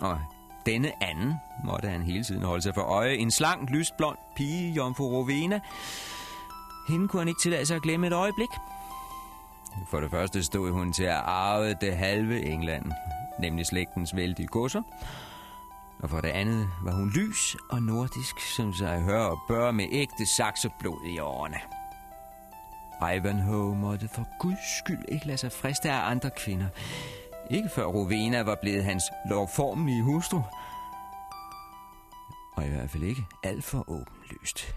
Og 0.00 0.20
denne 0.66 1.02
anden 1.02 1.34
måtte 1.64 1.88
han 1.88 2.02
hele 2.02 2.24
tiden 2.24 2.42
holde 2.42 2.62
sig 2.62 2.74
for 2.74 2.82
øje. 2.82 3.14
En 3.14 3.30
slank, 3.30 3.70
lysblond 3.70 4.18
pige, 4.36 4.72
Jomfru 4.72 5.04
Rovena. 5.04 5.60
Hende 6.88 7.08
kunne 7.08 7.20
han 7.20 7.28
ikke 7.28 7.40
tillade 7.42 7.66
sig 7.66 7.76
at 7.76 7.82
glemme 7.82 8.06
et 8.06 8.12
øjeblik. 8.12 8.50
For 9.90 10.00
det 10.00 10.10
første 10.10 10.42
stod 10.42 10.70
hun 10.70 10.92
til 10.92 11.04
at 11.04 11.22
arve 11.24 11.74
det 11.80 11.96
halve 11.96 12.42
England, 12.42 12.92
nemlig 13.40 13.66
slægtens 13.66 14.16
vældige 14.16 14.46
godser. 14.46 14.82
Og 16.02 16.10
for 16.10 16.20
det 16.20 16.28
andet 16.28 16.70
var 16.84 16.92
hun 16.92 17.10
lys 17.10 17.56
og 17.70 17.82
nordisk, 17.82 18.40
som 18.40 18.72
sig 18.72 19.02
hører 19.02 19.24
og 19.24 19.38
bør 19.48 19.70
med 19.70 19.88
ægte 19.92 20.26
sakseblod 20.36 21.06
i 21.06 21.18
årene. 21.18 21.60
Ivanhoe 23.16 23.76
måtte 23.76 24.08
for 24.08 24.26
guds 24.38 24.78
skyld 24.78 25.04
ikke 25.08 25.26
lade 25.26 25.38
sig 25.38 25.52
friste 25.52 25.90
af 25.90 26.10
andre 26.10 26.30
kvinder. 26.36 26.68
Ikke 27.50 27.68
før 27.68 27.84
Rowena 27.84 28.42
var 28.42 28.58
blevet 28.62 28.84
hans 28.84 29.04
lovformelige 29.30 30.02
hustru. 30.02 30.40
Og 32.56 32.64
i 32.64 32.68
hvert 32.68 32.90
fald 32.90 33.02
ikke 33.02 33.22
alt 33.42 33.64
for 33.64 33.90
åbenlyst. 33.90 34.74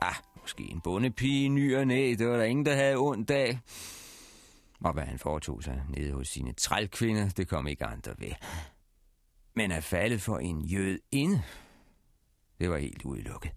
Bah, 0.00 0.14
måske 0.42 0.62
en 0.62 0.80
bondepige, 0.80 1.48
ny 1.48 1.76
og 1.76 1.86
næ, 1.86 2.14
det 2.18 2.28
var 2.28 2.36
der 2.36 2.44
ingen, 2.44 2.66
der 2.66 2.74
havde 2.74 2.96
ondt 2.96 3.30
af. 3.30 3.58
Og 4.80 4.92
hvad 4.92 5.04
han 5.04 5.18
foretog 5.18 5.62
sig 5.62 5.82
nede 5.88 6.12
hos 6.12 6.28
sine 6.28 6.52
trælkvinder, 6.52 7.28
det 7.28 7.48
kom 7.48 7.66
ikke 7.66 7.84
andre 7.84 8.12
ved. 8.18 8.32
Men 9.56 9.72
at 9.72 9.84
falde 9.84 10.18
for 10.18 10.38
en 10.38 10.60
jød 10.60 10.98
ind, 11.12 11.38
det 12.60 12.70
var 12.70 12.76
helt 12.76 13.02
udelukket. 13.02 13.50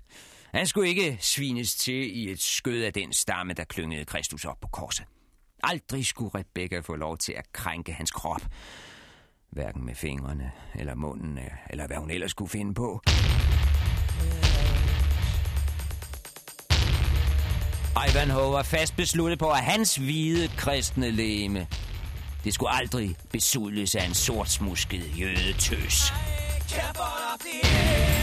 Han 0.53 0.68
skulle 0.68 0.89
ikke 0.89 1.18
svines 1.22 1.75
til 1.75 2.18
i 2.18 2.32
et 2.32 2.41
skød 2.41 2.84
af 2.84 2.94
den 2.94 3.13
stamme, 3.13 3.53
der 3.53 3.63
klyngede 3.63 4.06
Kristus 4.06 4.46
op 4.46 4.60
på 4.62 4.68
korset. 4.68 5.06
Aldrig 5.63 6.06
skulle 6.06 6.32
Rebecca 6.36 6.79
få 6.79 6.96
lov 6.96 7.18
til 7.18 7.34
at 7.34 7.53
krænke 7.53 7.94
hans 7.94 8.12
krop. 8.12 8.41
Hverken 9.50 9.86
med 9.86 9.96
fingrene, 9.96 10.51
eller 10.75 10.96
munden, 10.96 11.39
eller 11.70 11.88
hvad 11.88 11.98
hun 11.98 12.10
ellers 12.12 12.32
skulle 12.32 12.50
finde 12.50 12.74
på. 12.74 13.01
Ivanhoe 18.10 18.53
var 18.53 18.63
fast 18.63 18.96
besluttet 18.96 19.39
på, 19.39 19.50
at 19.50 19.63
hans 19.63 19.96
hvide 19.96 20.48
kristne 20.48 21.12
leme, 21.12 21.68
det 22.43 22.53
skulle 22.53 22.74
aldrig 22.74 23.15
besudles 23.31 23.96
af 23.96 24.05
en 24.05 24.13
sortsmusket 24.13 25.03
jødetøs. 25.19 26.13
I 27.46 28.18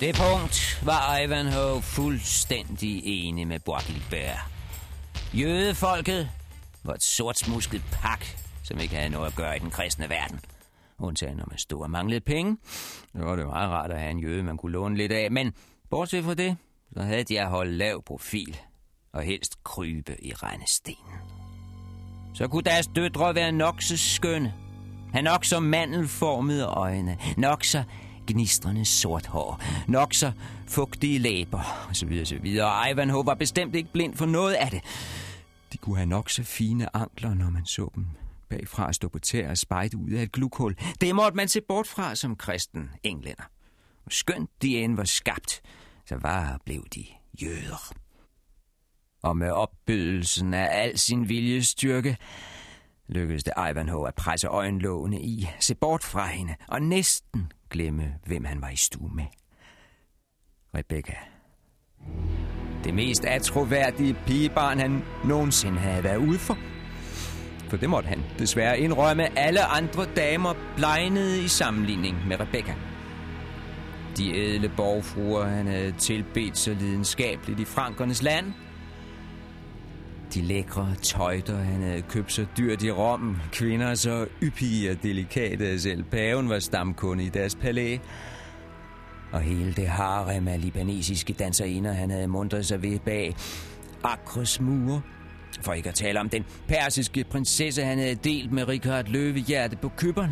det 0.00 0.14
punkt 0.14 0.80
var 0.84 1.18
Ivanhoe 1.18 1.82
fuldstændig 1.82 3.02
enig 3.04 3.46
med 3.46 3.60
Bois 3.60 3.92
Jødefolket 5.34 6.30
var 6.84 6.94
et 6.94 7.02
sortsmusket 7.02 7.82
pak, 7.92 8.24
som 8.64 8.78
ikke 8.78 8.94
havde 8.94 9.08
noget 9.08 9.26
at 9.26 9.34
gøre 9.34 9.56
i 9.56 9.58
den 9.58 9.70
kristne 9.70 10.08
verden. 10.08 10.40
Undtagen 10.98 11.36
når 11.36 11.44
man 11.48 11.58
stod 11.58 11.82
og 11.82 11.90
manglede 11.90 12.20
penge. 12.20 12.56
Det 13.12 13.24
var 13.24 13.36
det 13.36 13.46
meget 13.46 13.70
rart 13.70 13.90
at 13.90 13.98
have 13.98 14.10
en 14.10 14.18
jøde, 14.18 14.42
man 14.42 14.56
kunne 14.56 14.72
låne 14.72 14.96
lidt 14.96 15.12
af. 15.12 15.30
Men 15.30 15.52
bortset 15.90 16.24
fra 16.24 16.34
det, 16.34 16.56
så 16.92 17.02
havde 17.02 17.24
de 17.24 17.40
at 17.40 17.48
holde 17.48 17.72
lav 17.72 18.02
profil 18.02 18.56
og 19.12 19.22
helst 19.22 19.64
krybe 19.64 20.24
i 20.24 20.34
regnestenen. 20.34 21.14
Så 22.34 22.48
kunne 22.48 22.62
deres 22.62 22.86
døtre 22.86 23.34
være 23.34 23.52
nok 23.52 23.82
så 23.82 23.96
skønne. 23.96 24.54
Han 25.12 25.24
nok 25.24 25.44
så 25.44 25.60
mandelformede 25.60 26.64
øjne, 26.64 27.18
nok 27.36 27.64
så 27.64 27.84
gnistrende 28.28 28.84
sort 28.84 29.26
hår, 29.26 29.62
nok 29.88 30.14
så 30.14 30.32
fugtige 30.66 31.18
læber, 31.18 31.86
osv. 31.90 32.18
osv. 32.22 32.58
Og 32.62 32.90
Ivanhoe 32.90 33.26
var 33.26 33.34
bestemt 33.34 33.74
ikke 33.74 33.92
blind 33.92 34.14
for 34.14 34.26
noget 34.26 34.54
af 34.54 34.70
det. 34.70 34.80
De 35.72 35.78
kunne 35.78 35.96
have 35.96 36.06
nok 36.06 36.30
så 36.30 36.42
fine 36.42 36.96
ankler, 36.96 37.34
når 37.34 37.50
man 37.50 37.66
så 37.66 37.90
dem 37.94 38.06
bagfra 38.48 38.92
stå 38.92 39.08
på 39.08 39.18
tæer 39.18 39.50
og 39.50 39.58
spejde 39.58 39.96
ud 39.96 40.10
af 40.10 40.22
et 40.22 40.32
glukhul. 40.32 40.76
Det 41.00 41.14
måtte 41.14 41.36
man 41.36 41.48
se 41.48 41.60
bort 41.60 41.86
fra 41.86 42.14
som 42.14 42.36
kristen 42.36 42.90
englænder. 43.02 43.42
Og 44.06 44.12
skønt 44.12 44.50
de 44.62 44.78
end 44.78 44.96
var 44.96 45.04
skabt, 45.04 45.60
så 46.06 46.16
var 46.16 46.60
blev 46.64 46.84
de 46.94 47.06
jøder. 47.42 47.92
Og 49.22 49.36
med 49.36 49.50
opbydelsen 49.50 50.54
af 50.54 50.82
al 50.82 50.98
sin 50.98 51.28
viljestyrke, 51.28 52.16
lykkedes 53.08 53.44
det 53.44 53.52
Ivanhoe 53.70 54.08
at 54.08 54.14
presse 54.14 54.46
øjenlågene 54.46 55.20
i, 55.20 55.48
se 55.60 55.74
bort 55.74 56.04
fra 56.04 56.26
hende 56.26 56.54
og 56.68 56.82
næsten 56.82 57.52
glemme, 57.70 58.14
hvem 58.26 58.44
han 58.44 58.62
var 58.62 58.68
i 58.68 58.76
stue 58.76 59.10
med. 59.14 59.24
Rebecca. 60.74 61.14
Det 62.84 62.94
mest 62.94 63.24
atroværdige 63.24 64.16
pigebarn, 64.26 64.78
han 64.78 65.04
nogensinde 65.24 65.78
havde 65.78 66.04
været 66.04 66.16
ude 66.16 66.38
for. 66.38 66.58
For 67.68 67.76
det 67.76 67.90
måtte 67.90 68.08
han 68.08 68.22
desværre 68.38 68.80
indrømme. 68.80 69.38
Alle 69.38 69.64
andre 69.64 70.06
damer 70.16 70.54
blegnede 70.76 71.44
i 71.44 71.48
sammenligning 71.48 72.26
med 72.26 72.40
Rebecca. 72.40 72.74
De 74.16 74.34
ædle 74.36 74.72
borgfruer, 74.76 75.44
han 75.44 75.66
havde 75.66 75.92
tilbedt 75.92 76.58
så 76.58 76.74
lidenskabeligt 76.74 77.60
i 77.60 77.64
frankernes 77.64 78.22
land– 78.22 78.52
de 80.38 80.42
lækre 80.42 80.94
tøjter, 81.02 81.56
han 81.56 81.82
havde 81.82 82.02
købt 82.02 82.32
så 82.32 82.46
dyrt 82.58 82.82
i 82.82 82.90
Rom. 82.90 83.36
Kvinder 83.52 83.94
så 83.94 84.26
yppige 84.42 84.90
og 84.90 85.02
delikate, 85.02 85.68
at 85.68 85.80
selv 85.80 86.04
paven 86.04 86.48
var 86.48 86.58
stamkunde 86.58 87.24
i 87.24 87.28
deres 87.28 87.54
palæ. 87.54 87.96
Og 89.32 89.40
hele 89.40 89.72
det 89.72 89.88
harem 89.88 90.48
af 90.48 90.60
libanesiske 90.60 91.32
danserinder, 91.32 91.92
han 91.92 92.10
havde 92.10 92.28
mundret 92.28 92.66
sig 92.66 92.82
ved 92.82 92.98
bag 92.98 93.34
Akres 94.04 94.60
mure. 94.60 95.00
For 95.62 95.72
ikke 95.72 95.88
at 95.88 95.94
tale 95.94 96.20
om 96.20 96.28
den 96.28 96.44
persiske 96.68 97.24
prinsesse, 97.24 97.82
han 97.82 97.98
havde 97.98 98.14
delt 98.14 98.52
med 98.52 98.68
Richard 98.68 99.06
Løvehjerte 99.06 99.76
på 99.76 99.88
køberen. 99.88 100.30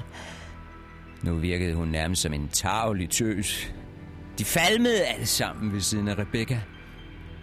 Nu 1.23 1.35
virkede 1.35 1.75
hun 1.75 1.89
nærmest 1.89 2.23
som 2.23 2.33
en 2.33 2.49
tavlig 2.49 3.11
tøs. 3.11 3.75
De 4.39 4.45
falmede 4.45 5.05
alle 5.05 5.27
sammen 5.27 5.73
ved 5.73 5.81
siden 5.81 6.09
af 6.09 6.19
Rebecca. 6.19 6.61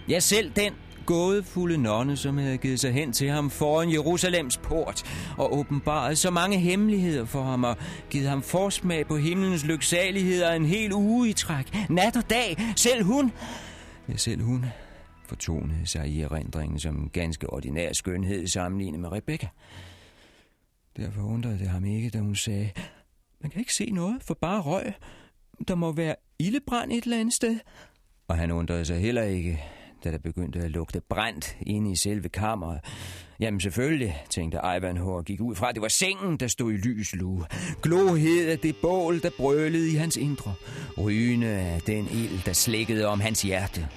Ja, 0.09 0.19
selv 0.19 0.51
den 0.55 0.73
gådefulde 1.05 1.77
nonne, 1.77 2.17
som 2.17 2.37
havde 2.37 2.57
givet 2.57 2.79
sig 2.79 2.93
hen 2.93 3.13
til 3.13 3.29
ham 3.29 3.49
foran 3.49 3.91
Jerusalems 3.91 4.57
port 4.57 5.03
og 5.37 5.57
åbenbaret 5.57 6.17
så 6.17 6.31
mange 6.31 6.59
hemmeligheder 6.59 7.25
for 7.25 7.43
ham 7.43 7.63
og 7.63 7.77
givet 8.09 8.29
ham 8.29 8.41
forsmag 8.41 9.07
på 9.07 9.17
himlens 9.17 9.65
lyksaligheder 9.65 10.53
en 10.53 10.65
hel 10.65 10.93
uge 10.93 11.29
i 11.29 11.33
træk. 11.33 11.89
Nat 11.89 12.17
og 12.17 12.29
dag. 12.29 12.57
Selv 12.75 13.03
hun... 13.03 13.31
Ja, 14.09 14.17
selv 14.17 14.41
hun 14.41 14.65
fortonede 15.27 15.85
sig 15.85 16.07
i 16.07 16.21
erindringen 16.21 16.79
som 16.79 16.95
en 16.95 17.09
ganske 17.09 17.49
ordinær 17.49 17.93
skønhed 17.93 18.47
sammenlignet 18.47 18.99
med 18.99 19.11
Rebecca. 19.11 19.47
Derfor 20.97 21.21
undrede 21.21 21.59
det 21.59 21.67
ham 21.67 21.85
ikke, 21.85 22.09
da 22.09 22.19
hun 22.19 22.35
sagde, 22.35 22.69
man 23.41 23.51
kan 23.51 23.59
ikke 23.59 23.73
se 23.73 23.85
noget, 23.91 24.23
for 24.23 24.33
bare 24.33 24.61
røg. 24.61 24.93
Der 25.67 25.75
må 25.75 25.91
være 25.91 26.15
ildebrand 26.39 26.91
et 26.91 27.03
eller 27.03 27.19
andet 27.19 27.33
sted. 27.33 27.59
Og 28.27 28.37
han 28.37 28.51
undrede 28.51 28.85
sig 28.85 28.99
heller 28.99 29.23
ikke, 29.23 29.63
da 30.03 30.11
der 30.11 30.17
begyndte 30.17 30.59
at 30.59 30.71
lugte 30.71 31.01
brændt 31.09 31.57
inde 31.61 31.91
i 31.91 31.95
selve 31.95 32.29
kammeret. 32.29 32.79
Jamen 33.39 33.59
selvfølgelig, 33.59 34.23
tænkte 34.29 34.59
Ivanhoe 34.77 35.15
og 35.15 35.25
gik 35.25 35.41
ud 35.41 35.55
fra, 35.55 35.69
at 35.69 35.75
det 35.75 35.81
var 35.81 35.87
sengen, 35.87 36.37
der 36.37 36.47
stod 36.47 36.71
i 36.71 36.75
lyslue. 36.75 37.45
Glohed 37.81 38.47
af 38.47 38.59
det 38.59 38.75
bål, 38.81 39.21
der 39.21 39.29
brølede 39.37 39.91
i 39.91 39.95
hans 39.95 40.17
indre. 40.17 40.53
Rygende 40.97 41.47
af 41.47 41.81
den 41.81 42.07
ild, 42.11 42.45
der 42.45 42.53
slikkede 42.53 43.05
om 43.05 43.19
hans 43.19 43.41
hjerte. 43.41 43.87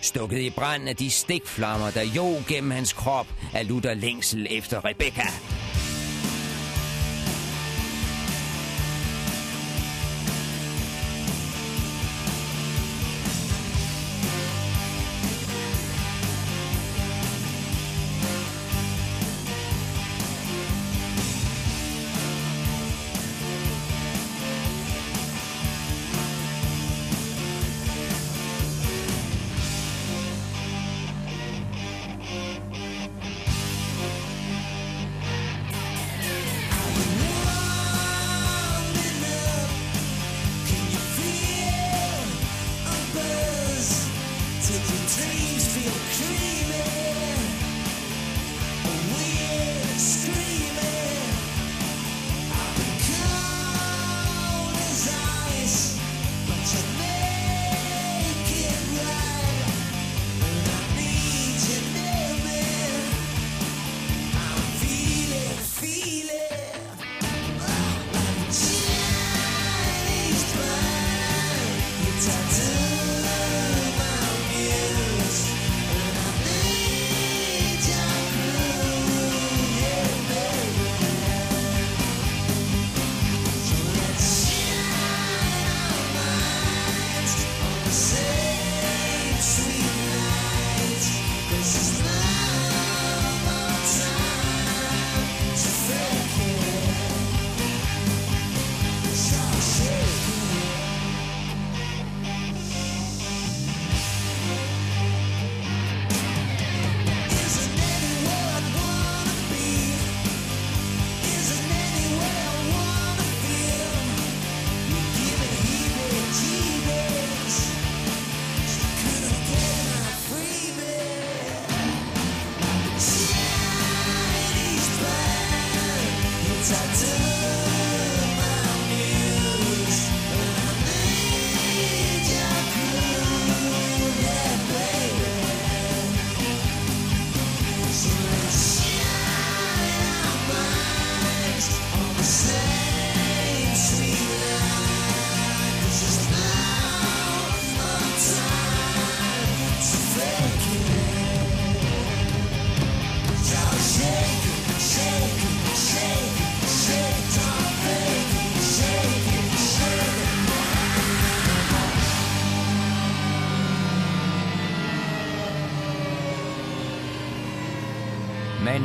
Stukket 0.00 0.38
i 0.38 0.50
brand 0.50 0.88
af 0.88 0.96
de 0.96 1.10
stikflammer, 1.10 1.90
der 1.90 2.02
jo 2.16 2.26
gennem 2.48 2.70
hans 2.70 2.92
krop 2.92 3.26
af 3.54 3.68
lutter 3.68 3.94
længsel 3.94 4.46
efter 4.50 4.84
Rebecca. 4.84 5.22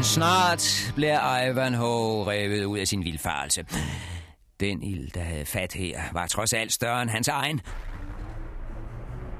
Snart 0.09 0.91
bliver 0.95 1.49
Ivanhoe 1.49 2.27
revet 2.27 2.65
ud 2.65 2.77
af 2.77 2.87
sin 2.87 3.03
vildfarelse. 3.03 3.65
Den 4.59 4.83
ild, 4.83 5.11
der 5.11 5.21
havde 5.21 5.45
fat 5.45 5.73
her, 5.73 6.01
var 6.13 6.27
trods 6.27 6.53
alt 6.53 6.73
større 6.73 7.01
end 7.01 7.09
hans 7.09 7.27
egen. 7.27 7.61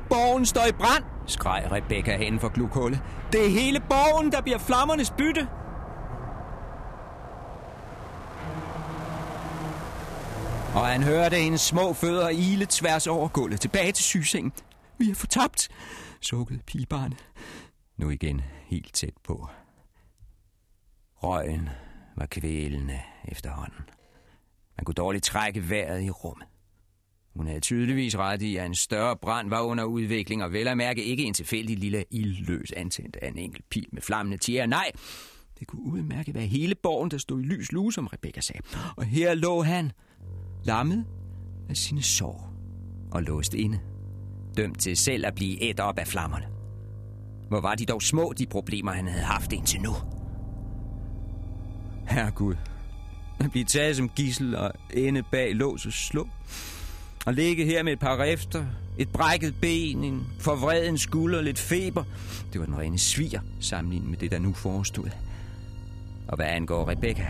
Borgen 0.10 0.46
står 0.46 0.66
i 0.66 0.72
brand, 0.72 1.04
skreg 1.28 1.68
Rebecca 1.72 2.18
hen 2.18 2.40
for 2.40 2.50
glukhullet. 2.50 3.02
Det 3.32 3.46
er 3.46 3.50
hele 3.50 3.80
borgen, 3.80 4.32
der 4.32 4.42
bliver 4.42 4.58
flammernes 4.58 5.14
bytte. 5.18 5.48
Og 10.76 10.88
han 10.88 11.04
hørte 11.04 11.36
hendes 11.36 11.62
små 11.62 11.94
fødder 11.94 12.30
ile 12.30 12.68
tværs 12.70 13.08
over 13.08 13.28
gulvet 13.28 13.62
tilbage 13.62 13.92
til 13.92 14.04
sygesengen. 14.04 14.52
Vi 14.98 15.10
er 15.10 15.16
fortabt, 15.16 15.70
sukkede 16.22 16.60
pigebarnet. 16.68 17.18
Nu 17.98 18.10
igen 18.10 18.42
helt 18.66 18.94
tæt 18.94 19.14
på. 19.24 19.50
Røgen 21.24 21.70
var 22.18 22.26
kvælende 22.26 23.00
efterhånden. 23.26 23.84
Man 24.78 24.86
kunne 24.86 24.94
dårligt 24.94 25.24
trække 25.24 25.70
vejret 25.70 26.04
i 26.04 26.10
rummet. 26.10 26.48
Hun 27.36 27.48
havde 27.48 27.60
tydeligvis 27.60 28.18
ret 28.18 28.42
i, 28.42 28.58
at 28.58 28.66
en 28.66 28.76
større 28.76 29.18
brand 29.18 29.50
var 29.50 29.62
under 29.62 29.84
udvikling, 29.84 30.44
og 30.44 30.52
vel 30.52 30.68
at 30.68 30.78
mærke 30.78 31.04
ikke 31.04 31.24
en 31.24 31.34
tilfældig 31.34 31.78
lille 31.78 32.06
ildløs 32.12 32.72
antændt 32.72 33.16
af 33.16 33.28
en 33.28 33.38
enkelt 33.38 33.70
pil 33.70 33.88
med 33.92 34.02
flammende 34.02 34.38
tjære. 34.38 34.68
Nej, 34.68 34.92
det 35.60 35.68
kunne 35.68 35.82
udmærke 35.82 36.34
være 36.34 36.46
hele 36.46 36.76
borgen, 36.76 37.12
der 37.12 37.18
stod 37.18 37.42
i 37.42 37.44
lys 37.44 37.72
lue, 37.72 37.94
som 37.94 38.08
Rebecca 38.08 38.42
sagde. 38.42 38.62
Og 38.98 39.06
her 39.06 39.34
lå 39.34 39.62
han, 39.62 39.92
lammet 40.64 41.06
af 41.70 41.78
sine 41.78 42.02
sår 42.02 42.54
og 43.12 43.24
låst 43.24 43.54
inde, 43.54 43.80
dømt 44.58 44.80
til 44.80 44.98
selv 44.98 45.26
at 45.26 45.36
blive 45.36 45.64
ædt 45.64 45.80
op 45.80 46.00
af 46.00 46.08
flammerne. 46.08 46.48
Hvor 47.48 47.62
var 47.62 47.76
de 47.76 47.86
dog 47.86 48.02
små, 48.02 48.34
de 48.38 48.46
problemer, 48.46 48.92
han 48.92 49.08
havde 49.08 49.26
haft 49.26 49.54
indtil 49.54 49.82
nu? 49.82 49.92
Herregud, 52.10 52.56
at 53.40 53.52
blive 53.52 53.66
taget 53.66 53.96
som 53.96 54.10
gissel 54.10 54.56
og 54.56 54.72
ende 54.94 55.24
bag 55.24 55.56
lås 55.56 55.86
og 55.86 55.94
slå. 55.94 56.28
Og 57.26 57.34
ligge 57.34 57.66
her 57.66 57.84
med 57.84 57.94
et 57.94 58.00
par 58.00 58.24
rifter, 58.24 58.66
et 58.98 59.10
brækket 59.10 59.56
ben, 59.62 60.04
en 60.04 60.28
forvreden 60.40 60.98
skulder, 60.98 61.42
lidt 61.42 61.60
feber. 61.60 62.04
Det 62.54 62.60
var 62.60 62.66
den 62.66 62.78
rene 62.78 63.00
sviger 63.00 63.42
sammenlignet 63.60 64.10
med 64.10 64.18
det, 64.18 64.32
der 64.32 64.40
nu 64.40 64.54
forestod. 64.54 65.10
Og 66.28 66.36
hvad 66.36 66.46
angår 66.46 66.90
Rebecca, 66.90 67.28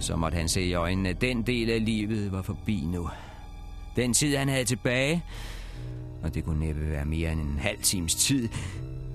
så 0.00 0.16
måtte 0.16 0.36
han 0.36 0.48
se 0.48 0.62
i 0.62 0.74
øjnene, 0.74 1.08
at 1.08 1.20
den 1.20 1.42
del 1.42 1.70
af 1.70 1.84
livet 1.84 2.32
var 2.32 2.42
forbi 2.42 2.84
nu. 2.86 3.08
Den 3.96 4.14
tid, 4.14 4.36
han 4.36 4.48
havde 4.48 4.64
tilbage, 4.64 5.24
og 6.22 6.34
det 6.34 6.44
kunne 6.44 6.60
næppe 6.60 6.90
være 6.90 7.04
mere 7.04 7.32
end 7.32 7.40
en 7.40 7.58
halv 7.58 7.82
times 7.82 8.14
tid, 8.14 8.48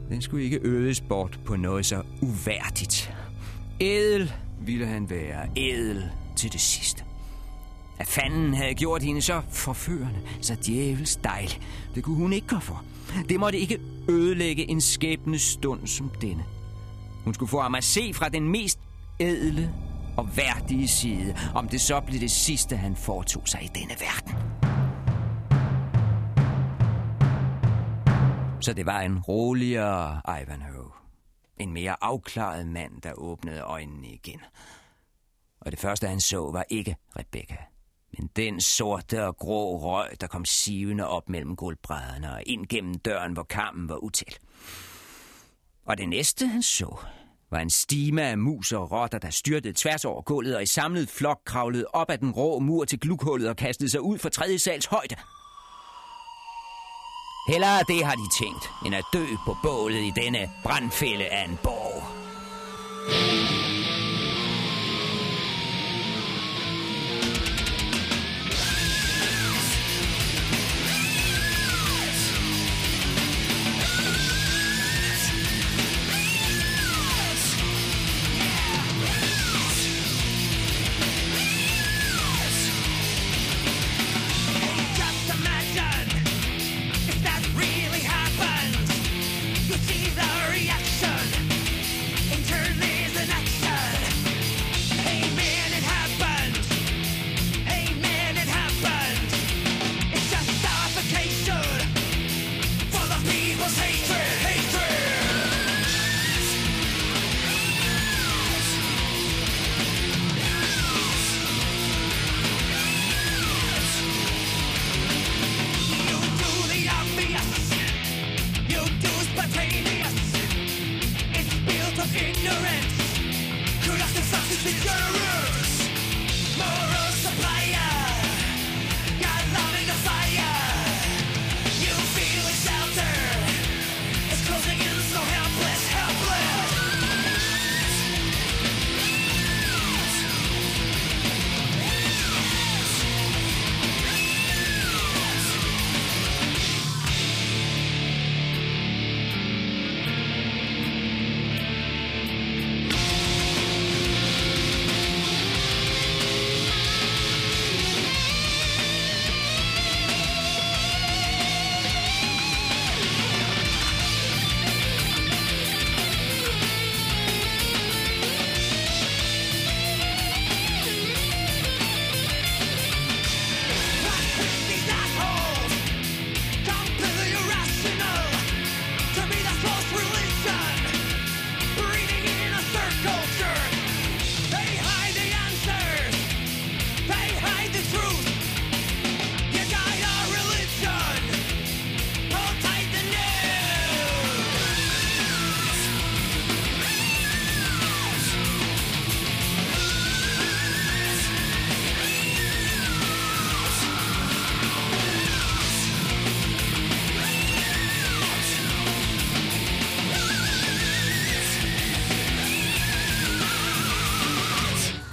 den 0.10 0.22
skulle 0.22 0.44
ikke 0.44 0.60
ødes 0.62 1.02
bort 1.02 1.40
på 1.46 1.56
noget 1.56 1.86
så 1.86 2.04
uværdigt. 2.22 3.14
Edel 3.82 4.34
ville 4.62 4.88
han 4.88 5.10
være, 5.10 5.48
edel 5.56 6.12
til 6.36 6.54
det 6.54 6.62
sidste. 6.62 7.04
At 8.00 8.08
fanden 8.08 8.54
havde 8.54 8.74
gjort 8.74 9.04
hende 9.04 9.22
så 9.22 9.42
forførende, 9.50 10.20
så 10.42 10.58
djævels 10.66 11.16
dejlig. 11.16 11.62
Det 11.96 12.04
kunne 12.04 12.16
hun 12.16 12.34
ikke 12.34 12.48
gå 12.48 12.60
for. 12.60 12.84
Det 13.30 13.40
måtte 13.40 13.60
ikke 13.60 13.80
ødelægge 14.10 14.70
en 14.70 14.82
skæbne 14.82 15.40
stund 15.40 15.88
som 15.88 16.12
denne. 16.22 16.44
Hun 17.24 17.34
skulle 17.34 17.50
få 17.50 17.62
ham 17.62 17.76
at 17.76 17.84
se 17.84 18.14
fra 18.14 18.30
den 18.30 18.50
mest 18.50 18.80
edle 19.20 19.74
og 20.18 20.38
værdige 20.38 20.88
side, 20.88 21.36
om 21.56 21.68
det 21.68 21.82
så 21.82 22.00
blev 22.00 22.20
det 22.20 22.32
sidste, 22.32 22.78
han 22.78 22.96
foretog 22.96 23.44
sig 23.46 23.64
i 23.64 23.70
denne 23.80 23.96
verden. 24.00 24.36
Så 28.62 28.74
det 28.74 28.86
var 28.86 29.02
en 29.02 29.20
roligere 29.20 30.22
Ivanhoe. 30.42 30.79
En 31.60 31.74
mere 31.74 31.96
afklaret 32.02 32.68
mand, 32.68 33.02
der 33.02 33.14
åbnede 33.14 33.62
øjnene 33.62 34.08
igen. 34.08 34.42
Og 35.62 35.72
det 35.72 35.80
første, 35.80 36.08
han 36.08 36.20
så, 36.20 36.52
var 36.52 36.66
ikke 36.70 36.96
Rebecca, 37.20 37.58
men 38.18 38.30
den 38.36 38.62
sorte 38.62 39.26
og 39.26 39.38
grå 39.38 39.78
røg, 39.78 40.22
der 40.22 40.28
kom 40.28 40.46
sivende 40.46 41.08
op 41.08 41.30
mellem 41.30 41.56
gulvbrædderne 41.56 42.34
og 42.34 42.44
ind 42.46 42.68
gennem 42.68 42.96
døren, 42.96 43.34
hvor 43.34 43.44
kampen 43.44 43.90
var 43.90 43.96
utæt. 43.96 44.40
Og 45.86 45.98
det 45.98 46.10
næste, 46.10 46.48
han 46.48 46.62
så, 46.62 47.00
var 47.52 47.60
en 47.60 47.70
stime 47.70 48.24
af 48.24 48.38
mus 48.38 48.72
og 48.72 48.92
rotter, 48.92 49.18
der 49.18 49.30
styrtede 49.30 49.74
tværs 49.78 50.06
over 50.06 50.22
gulvet 50.22 50.56
og 50.56 50.64
i 50.64 50.66
samlet 50.66 51.10
flok 51.10 51.42
kravlede 51.46 51.86
op 51.94 52.10
ad 52.10 52.18
den 52.18 52.32
rå 52.32 52.60
mur 52.60 52.86
til 52.86 53.00
glukhullet 53.00 53.50
og 53.50 53.56
kastede 53.56 53.90
sig 53.90 54.02
ud 54.02 54.18
for 54.18 54.30
tredje 54.30 54.60
sals 54.60 54.86
højde. 54.86 55.16
Hellere 57.50 57.84
det 57.88 58.06
har 58.06 58.16
de 58.16 58.28
tænkt, 58.30 58.72
end 58.86 58.96
at 58.96 59.06
dø 59.14 59.26
på 59.46 59.58
bålet 59.64 60.02
i 60.02 60.14
denne 60.16 60.52
brandfælde 60.64 61.26
af 61.26 61.46
en 61.46 61.60
borg. 61.64 62.04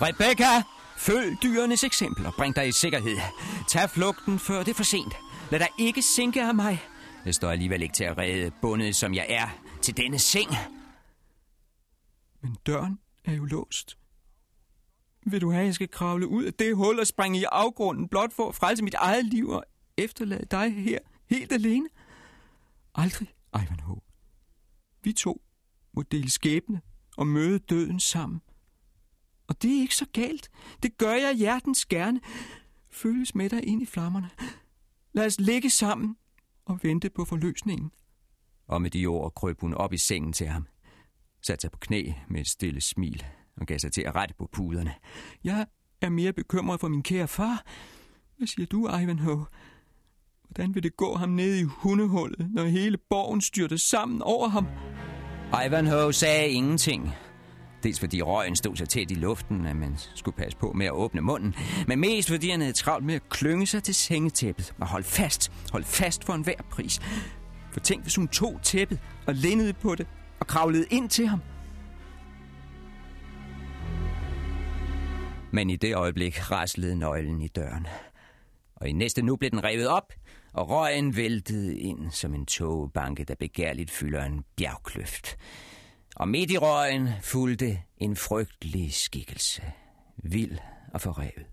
Rebecca, 0.02 0.62
følg 0.96 1.36
dyrenes 1.42 1.84
eksempel 1.84 2.26
og 2.26 2.34
bring 2.34 2.56
dig 2.56 2.68
i 2.68 2.72
sikkerhed. 2.72 3.16
Tag 3.68 3.90
flugten, 3.90 4.38
før 4.38 4.58
det 4.58 4.68
er 4.68 4.74
for 4.74 4.84
sent. 4.84 5.14
Lad 5.50 5.60
dig 5.60 5.68
ikke 5.78 6.02
sinke 6.02 6.42
af 6.42 6.54
mig. 6.54 6.82
Jeg 7.24 7.34
står 7.34 7.50
alligevel 7.50 7.82
ikke 7.82 7.94
til 7.94 8.04
at 8.04 8.18
redde 8.18 8.50
bundet, 8.62 8.96
som 8.96 9.14
jeg 9.14 9.26
er, 9.28 9.48
til 9.82 9.96
denne 9.96 10.18
seng. 10.18 10.50
Men 12.42 12.56
døren 12.66 12.98
er 13.24 13.32
jo 13.32 13.44
låst. 13.44 13.98
Vil 15.26 15.40
du 15.40 15.50
have, 15.50 15.60
at 15.60 15.66
jeg 15.66 15.74
skal 15.74 15.88
kravle 15.88 16.28
ud 16.28 16.44
af 16.44 16.54
det 16.54 16.76
hul 16.76 17.00
og 17.00 17.06
springe 17.06 17.38
i 17.38 17.44
afgrunden, 17.52 18.08
blot 18.08 18.32
for 18.32 18.48
at 18.48 18.54
frelse 18.54 18.84
mit 18.84 18.94
eget 18.94 19.24
liv 19.24 19.48
og 19.48 19.64
efterlade 19.96 20.46
dig 20.50 20.74
her 20.74 20.98
helt 21.30 21.52
alene? 21.52 21.88
Aldrig, 22.94 23.28
Ivanhoe. 23.54 24.00
Vi 25.02 25.12
to 25.12 25.42
må 25.94 26.02
dele 26.02 26.30
skæbne 26.30 26.80
og 27.16 27.26
møde 27.26 27.58
døden 27.58 28.00
sammen. 28.00 28.40
Og 29.48 29.62
det 29.62 29.76
er 29.76 29.80
ikke 29.80 29.96
så 29.96 30.06
galt. 30.12 30.50
Det 30.82 30.98
gør 30.98 31.12
jeg 31.12 31.34
hjertens 31.34 31.86
gerne. 31.86 32.20
Følges 32.90 33.34
med 33.34 33.50
dig 33.50 33.68
ind 33.68 33.82
i 33.82 33.86
flammerne. 33.86 34.30
Lad 35.12 35.26
os 35.26 35.40
ligge 35.40 35.70
sammen 35.70 36.16
og 36.64 36.78
vente 36.82 37.10
på 37.10 37.24
forløsningen. 37.24 37.90
Og 38.68 38.82
med 38.82 38.90
de 38.90 39.06
ord 39.06 39.34
krøb 39.34 39.60
hun 39.60 39.74
op 39.74 39.92
i 39.92 39.98
sengen 39.98 40.32
til 40.32 40.46
ham. 40.46 40.66
Satte 41.42 41.60
sig 41.62 41.70
på 41.70 41.78
knæ 41.78 42.12
med 42.28 42.40
et 42.40 42.48
stille 42.48 42.80
smil 42.80 43.24
og 43.56 43.66
gav 43.66 43.78
sig 43.78 43.92
til 43.92 44.02
at 44.02 44.14
rette 44.14 44.34
på 44.38 44.48
puderne. 44.52 44.94
Jeg 45.44 45.66
er 46.00 46.08
mere 46.08 46.32
bekymret 46.32 46.80
for 46.80 46.88
min 46.88 47.02
kære 47.02 47.28
far. 47.28 47.64
Hvad 48.36 48.46
siger 48.46 48.66
du, 48.66 48.88
Ivanhoe? 48.88 49.46
Hvordan 50.48 50.74
vil 50.74 50.82
det 50.82 50.96
gå 50.96 51.14
ham 51.14 51.28
ned 51.28 51.56
i 51.56 51.62
hundehullet, 51.62 52.50
når 52.50 52.64
hele 52.64 52.98
borgen 53.10 53.40
styrter 53.40 53.76
sammen 53.76 54.22
over 54.22 54.48
ham? 54.48 54.66
Ivanhoe 55.66 56.12
sagde 56.12 56.48
ingenting. 56.48 57.12
Dels 57.86 58.00
fordi 58.00 58.22
røgen 58.22 58.56
stod 58.56 58.76
så 58.76 58.86
tæt 58.86 59.10
i 59.10 59.14
luften, 59.14 59.66
at 59.66 59.76
man 59.76 59.96
skulle 60.14 60.36
passe 60.36 60.58
på 60.58 60.72
med 60.72 60.86
at 60.86 60.92
åbne 60.92 61.20
munden, 61.20 61.54
men 61.88 62.00
mest 62.00 62.30
fordi 62.30 62.50
han 62.50 62.60
havde 62.60 62.72
travlt 62.72 63.04
med 63.06 63.14
at 63.14 63.28
klynge 63.28 63.66
sig 63.66 63.82
til 63.82 63.94
sengetæppet 63.94 64.74
og 64.80 64.86
holde 64.86 65.06
fast, 65.06 65.52
holde 65.72 65.86
fast 65.86 66.24
for 66.24 66.32
enhver 66.32 66.62
pris. 66.70 67.00
For 67.72 67.80
tænk, 67.80 68.02
hvis 68.02 68.16
hun 68.16 68.28
tog 68.28 68.60
tæppet 68.62 68.98
og 69.26 69.34
lindede 69.34 69.72
på 69.72 69.94
det 69.94 70.06
og 70.40 70.46
kravlede 70.46 70.86
ind 70.90 71.10
til 71.10 71.26
ham. 71.26 71.40
Men 75.52 75.70
i 75.70 75.76
det 75.76 75.94
øjeblik 75.94 76.50
raslede 76.50 76.96
nøglen 76.96 77.42
i 77.42 77.48
døren. 77.48 77.86
Og 78.76 78.88
i 78.88 78.92
næste 78.92 79.22
nu 79.22 79.36
blev 79.36 79.50
den 79.50 79.64
revet 79.64 79.88
op, 79.88 80.12
og 80.52 80.70
røgen 80.70 81.16
væltede 81.16 81.78
ind 81.78 82.10
som 82.10 82.34
en 82.34 82.46
togbanke, 82.46 83.24
der 83.24 83.34
begærligt 83.34 83.90
fylder 83.90 84.24
en 84.24 84.44
bjergkløft. 84.56 85.36
Og 86.16 86.28
midt 86.28 86.50
i 86.50 86.58
røgen 86.58 87.08
fulgte 87.22 87.78
en 87.98 88.16
frygtelig 88.16 88.94
skikkelse. 88.94 89.62
Vild 90.16 90.58
og 90.94 91.00
forrevet. 91.00 91.46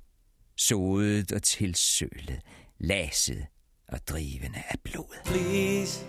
Sodet 0.57 1.31
og 1.31 1.43
tilsølet. 1.43 2.39
Laset 2.79 3.45
og 3.87 4.07
drivende 4.07 4.63
af 4.69 4.75
blod. 4.83 5.15
Please 5.25 6.05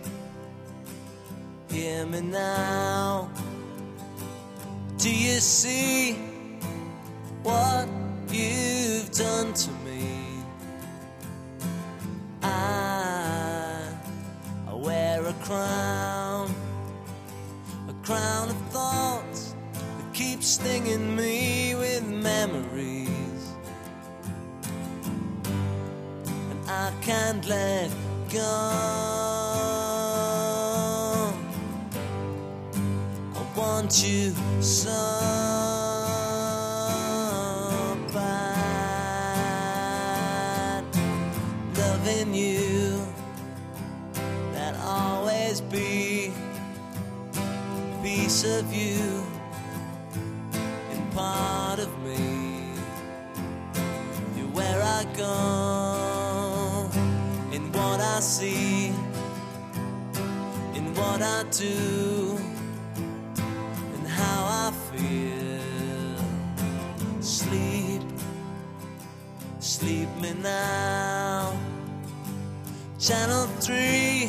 hear 1.69 2.05
me 2.05 2.21
now. 2.21 3.29
Do 5.03 5.09
you 5.09 5.39
see 5.39 6.15
what 7.45 7.87
you've 8.29 9.09
done 9.23 9.53
to 9.53 9.71
me? 9.71 9.84
Stinging 20.45 21.15
me 21.15 21.73
with 21.73 22.05
memories. 22.05 23.55
And 26.51 26.69
I 26.69 26.93
can't 27.01 27.43
let 27.47 27.89
go. 28.31 28.39
I 33.33 33.41
want 33.57 34.03
you 34.05 34.35
so 34.61 34.91
bad. 38.13 38.85
Loving 41.75 42.35
you, 42.35 43.03
that 44.53 44.75
always 44.83 45.59
be 45.59 46.31
a 47.35 47.99
piece 48.03 48.43
of 48.43 48.71
you 48.71 49.14
in 57.53 57.71
what 57.71 57.99
I 57.99 58.19
see, 58.19 58.87
in 60.73 60.93
what 60.95 61.21
I 61.21 61.43
do, 61.51 62.37
and 63.95 64.07
how 64.07 64.45
I 64.65 64.71
feel. 64.91 66.17
Sleep, 67.21 68.01
sleep 69.59 70.09
me 70.21 70.33
now. 70.41 71.57
Channel 72.99 73.45
3 73.61 74.24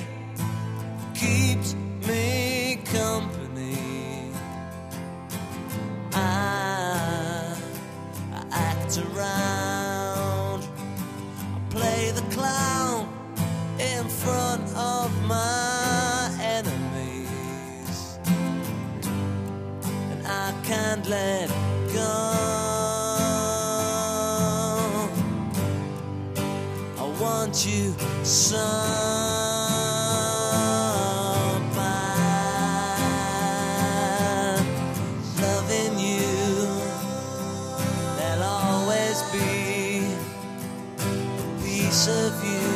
piece 41.87 42.09
of 42.09 42.44
you 42.44 42.68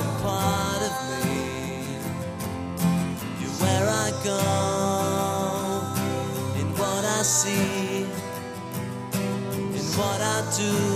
and 0.00 0.22
part 0.22 0.82
of 0.88 0.94
me. 1.10 1.38
You're 3.40 3.56
where 3.62 3.88
I 4.06 4.08
go, 4.30 4.40
in 6.60 6.68
what 6.78 7.04
I 7.04 7.22
see, 7.22 8.06
in 9.78 9.86
what 9.98 10.20
I 10.20 10.38
do 10.56 10.95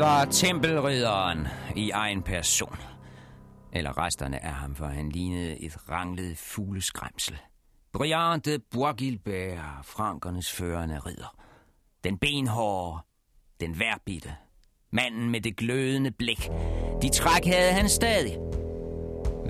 var 0.00 0.24
tempelridderen 0.24 1.48
i 1.76 1.90
egen 1.90 2.22
person. 2.22 2.76
Eller 3.72 3.98
resterne 3.98 4.44
af 4.44 4.52
ham, 4.52 4.74
for 4.74 4.86
han 4.86 5.08
lignede 5.08 5.60
et 5.60 5.90
ranglet 5.90 6.38
fugleskræmsel. 6.38 7.38
Briand 7.92 8.42
de 8.42 8.58
Bois-Gilbert, 8.70 9.84
frankernes 9.84 10.52
førende 10.52 10.98
ridder. 10.98 11.36
Den 12.04 12.18
benhårde, 12.18 13.02
den 13.60 13.80
værbitte. 13.80 14.34
Manden 14.92 15.30
med 15.30 15.40
det 15.40 15.56
glødende 15.56 16.10
blik. 16.10 16.50
De 17.02 17.08
træk 17.08 17.44
havde 17.44 17.72
han 17.72 17.88
stadig. 17.88 18.36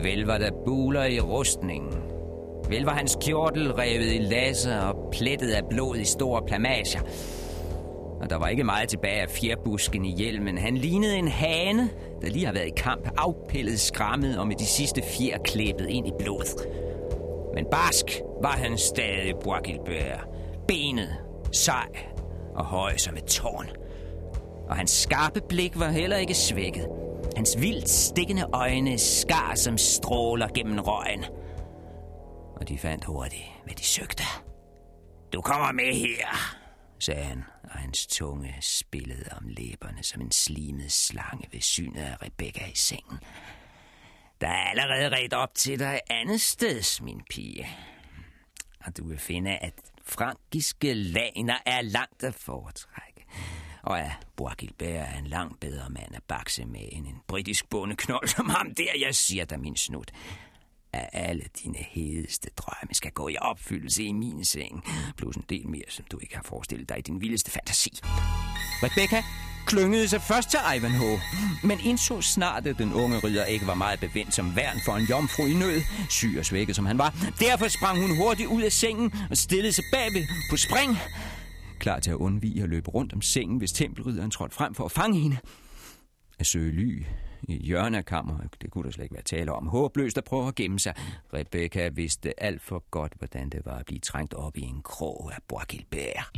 Vel 0.02 0.26
var 0.26 0.38
der 0.38 0.50
buler 0.66 1.04
i 1.04 1.20
rustningen. 1.20 2.02
Vel 2.68 2.82
var 2.84 2.94
hans 2.94 3.18
kjortel 3.22 3.72
revet 3.72 4.14
i 4.14 4.18
lasse 4.18 4.80
og 4.80 5.10
plettet 5.12 5.50
af 5.50 5.62
blod 5.70 5.96
i 5.96 6.04
store 6.04 6.42
plamager. 6.46 7.00
Og 8.20 8.30
der 8.30 8.36
var 8.36 8.48
ikke 8.48 8.64
meget 8.64 8.88
tilbage 8.88 9.22
af 9.22 9.28
fjerbusken 9.30 10.04
i 10.04 10.14
hjelmen. 10.16 10.58
Han 10.58 10.76
lignede 10.76 11.16
en 11.16 11.28
hane, 11.28 11.90
der 12.22 12.28
lige 12.30 12.46
har 12.46 12.52
været 12.52 12.66
i 12.66 12.72
kamp, 12.76 13.08
afpillet, 13.16 13.80
skrammet 13.80 14.38
og 14.38 14.46
med 14.46 14.56
de 14.56 14.66
sidste 14.66 15.02
fjer 15.02 15.38
klæbet 15.38 15.86
ind 15.88 16.06
i 16.06 16.12
blodet. 16.18 16.66
Men 17.54 17.66
barsk 17.70 18.20
var 18.42 18.52
han 18.52 18.78
stadig, 18.78 19.34
Bois 19.44 19.60
Gilbert. 19.64 20.26
Benet, 20.68 21.16
sej 21.52 21.88
og 22.54 22.64
høj 22.64 22.96
som 22.96 23.16
et 23.16 23.24
tårn. 23.24 23.66
Og 24.68 24.76
hans 24.76 24.90
skarpe 24.90 25.40
blik 25.48 25.78
var 25.78 25.88
heller 25.90 26.16
ikke 26.16 26.34
svækket. 26.34 26.88
Hans 27.36 27.60
vildt 27.60 27.88
stikkende 27.88 28.46
øjne 28.52 28.98
skar 28.98 29.52
som 29.54 29.78
stråler 29.78 30.48
gennem 30.48 30.78
røgen. 30.78 31.24
og 32.60 32.68
de 32.68 32.78
fandt 32.78 33.04
hurtigt, 33.04 33.44
hvad 33.64 33.74
de 33.74 33.84
søgte. 33.84 34.24
Du 35.32 35.40
kommer 35.40 35.72
med 35.72 35.94
her, 35.94 36.59
sagde 37.00 37.22
han, 37.22 37.44
og 37.62 37.78
hans 37.78 38.06
tunge 38.06 38.56
spillede 38.60 39.24
om 39.36 39.48
læberne 39.48 40.02
som 40.02 40.20
en 40.22 40.32
slimet 40.32 40.92
slange 40.92 41.48
ved 41.52 41.60
synet 41.60 42.02
af 42.02 42.22
Rebecca 42.22 42.66
i 42.66 42.74
sengen. 42.74 43.18
Der 44.40 44.48
er 44.48 44.70
allerede 44.70 45.08
ret 45.08 45.32
op 45.32 45.54
til 45.54 45.78
dig 45.78 46.00
andet 46.10 46.40
sted, 46.40 47.02
min 47.02 47.20
pige. 47.30 47.68
Og 48.84 48.96
du 48.96 49.08
vil 49.08 49.18
finde, 49.18 49.56
at 49.56 49.74
frankiske 50.02 50.94
laner 50.94 51.58
er 51.66 51.82
langt 51.82 52.24
at 52.24 52.34
foretrække. 52.34 53.24
Og 53.82 54.00
at 54.00 54.10
Bois 54.36 54.54
er 54.80 55.18
en 55.18 55.26
langt 55.26 55.60
bedre 55.60 55.90
mand 55.90 56.14
at 56.14 56.22
bakse 56.22 56.64
med 56.64 56.88
end 56.92 57.06
en 57.06 57.20
britisk 57.26 57.68
bondeknold 57.70 58.28
som 58.28 58.48
ham 58.48 58.74
der, 58.74 58.92
jeg 59.00 59.14
siger 59.14 59.44
dig, 59.44 59.60
min 59.60 59.76
snut. 59.76 60.10
At 60.92 61.08
alle 61.12 61.42
dine 61.62 61.78
hedeste 61.78 62.50
drømme 62.56 62.94
skal 62.94 63.10
gå 63.10 63.28
i 63.28 63.36
opfyldelse 63.40 64.04
i 64.04 64.12
min 64.12 64.44
seng, 64.44 64.84
plus 65.16 65.36
en 65.36 65.44
del 65.48 65.68
mere, 65.68 65.84
som 65.88 66.04
du 66.10 66.18
ikke 66.18 66.36
har 66.36 66.42
forestillet 66.42 66.88
dig 66.88 66.98
i 66.98 67.00
din 67.00 67.20
vildeste 67.20 67.50
fantasi. 67.50 68.00
Rebecca 68.82 69.22
klyngede 69.66 70.08
sig 70.08 70.22
først 70.22 70.50
til 70.50 70.58
Ivanhoe, 70.76 71.20
men 71.64 71.78
indså 71.84 72.20
snart, 72.20 72.66
at 72.66 72.78
den 72.78 72.92
unge 72.92 73.18
ridder 73.18 73.44
ikke 73.44 73.66
var 73.66 73.74
meget 73.74 74.00
bevendt 74.00 74.34
som 74.34 74.56
værn 74.56 74.76
for 74.84 74.96
en 74.96 75.06
jomfru 75.10 75.46
i 75.46 75.54
nød, 75.54 75.82
syg 76.08 76.36
og 76.38 76.44
svækket 76.44 76.76
som 76.76 76.86
han 76.86 76.98
var. 76.98 77.14
Derfor 77.40 77.68
sprang 77.68 78.00
hun 78.00 78.16
hurtigt 78.16 78.48
ud 78.48 78.62
af 78.62 78.72
sengen 78.72 79.12
og 79.30 79.36
stillede 79.36 79.72
sig 79.72 79.84
bagved 79.92 80.26
på 80.50 80.56
spring, 80.56 80.96
klar 81.78 82.00
til 82.00 82.10
at 82.10 82.16
undvige 82.16 82.62
at 82.62 82.68
løbe 82.68 82.90
rundt 82.90 83.12
om 83.12 83.22
sengen, 83.22 83.58
hvis 83.58 83.72
tempelridderen 83.72 84.30
trådte 84.30 84.54
frem 84.54 84.74
for 84.74 84.84
at 84.84 84.92
fange 84.92 85.20
hende. 85.20 85.36
At 86.38 86.46
søge 86.46 86.72
ly 86.72 87.04
hjørne 87.56 87.98
af 87.98 88.04
kammeret, 88.04 88.50
det 88.62 88.70
kunne 88.70 88.84
der 88.84 88.90
slet 88.90 89.04
ikke 89.04 89.14
være 89.14 89.22
tale 89.22 89.52
om. 89.52 89.66
Håbløst 89.66 90.18
at 90.18 90.24
prøve 90.24 90.48
at 90.48 90.54
gemme 90.54 90.78
sig. 90.78 90.94
Rebecca 91.34 91.88
vidste 91.88 92.42
alt 92.42 92.62
for 92.62 92.84
godt, 92.90 93.12
hvordan 93.18 93.50
det 93.50 93.60
var 93.66 93.78
at 93.78 93.86
blive 93.86 94.00
trængt 94.00 94.34
op 94.34 94.56
i 94.56 94.62
en 94.62 94.82
krog 94.82 95.30
af 95.34 95.38
Borgilbær. 95.48 96.30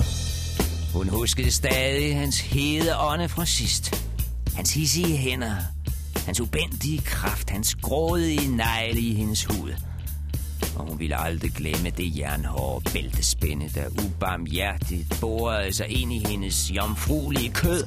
hun 0.94 1.08
huskede 1.08 1.50
stadig 1.50 2.18
hans 2.18 2.40
hede 2.40 2.98
ånde 2.98 3.28
fra 3.28 3.44
sidst. 3.44 4.12
Hans 4.56 4.74
hissige 4.74 5.16
hænder. 5.16 5.56
Hans 6.26 6.40
ubendige 6.40 6.98
kraft. 6.98 7.50
Hans 7.50 7.74
grådige 7.74 8.56
negle 8.56 9.00
i 9.00 9.14
hendes 9.14 9.44
hud. 9.44 9.72
Og 10.76 10.88
hun 10.88 10.98
ville 10.98 11.20
aldrig 11.20 11.50
glemme 11.50 11.90
det 11.90 12.18
jernhårde 12.18 12.90
bæltespænde, 12.92 13.68
der 13.68 13.88
ubarmhjertigt 13.88 15.18
borede 15.20 15.72
sig 15.72 15.88
ind 15.88 16.12
i 16.12 16.28
hendes 16.28 16.70
jomfruelige 16.70 17.52
kød. 17.52 17.86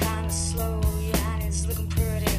Kinda 0.00 0.30
slow, 0.30 0.82
yeah, 1.02 2.35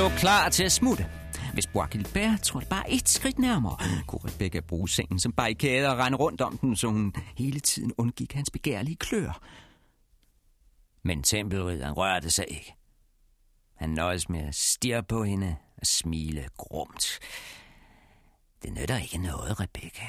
stå 0.00 0.08
klar 0.08 0.48
til 0.48 0.64
at 0.64 0.72
smutte. 0.72 1.06
Hvis 1.52 1.66
Bois 1.66 1.90
Gilbert 1.90 2.40
trådte 2.42 2.66
bare 2.66 2.90
et 2.90 3.08
skridt 3.08 3.38
nærmere, 3.38 3.76
kunne 4.06 4.20
Rebecca 4.24 4.60
bruge 4.60 4.88
sengen 4.88 5.20
som 5.20 5.32
barrikade 5.32 5.88
og 5.88 5.98
rende 5.98 6.18
rundt 6.18 6.40
om 6.40 6.58
den, 6.58 6.76
så 6.76 6.86
hun 6.86 7.14
hele 7.36 7.60
tiden 7.60 7.92
undgik 7.98 8.32
hans 8.32 8.50
begærlige 8.50 8.96
klør. 8.96 9.42
Men 11.02 11.22
tempelridderen 11.22 11.92
rørte 11.92 12.30
sig 12.30 12.44
ikke. 12.48 12.74
Han 13.76 13.90
nøjes 13.90 14.28
med 14.28 14.40
at 14.40 14.54
stirre 14.54 15.02
på 15.02 15.24
hende 15.24 15.56
og 15.80 15.86
smile 15.86 16.48
grumt. 16.56 17.18
Det 18.62 18.72
nytter 18.72 18.98
ikke 18.98 19.18
noget, 19.18 19.60
Rebecca. 19.60 20.06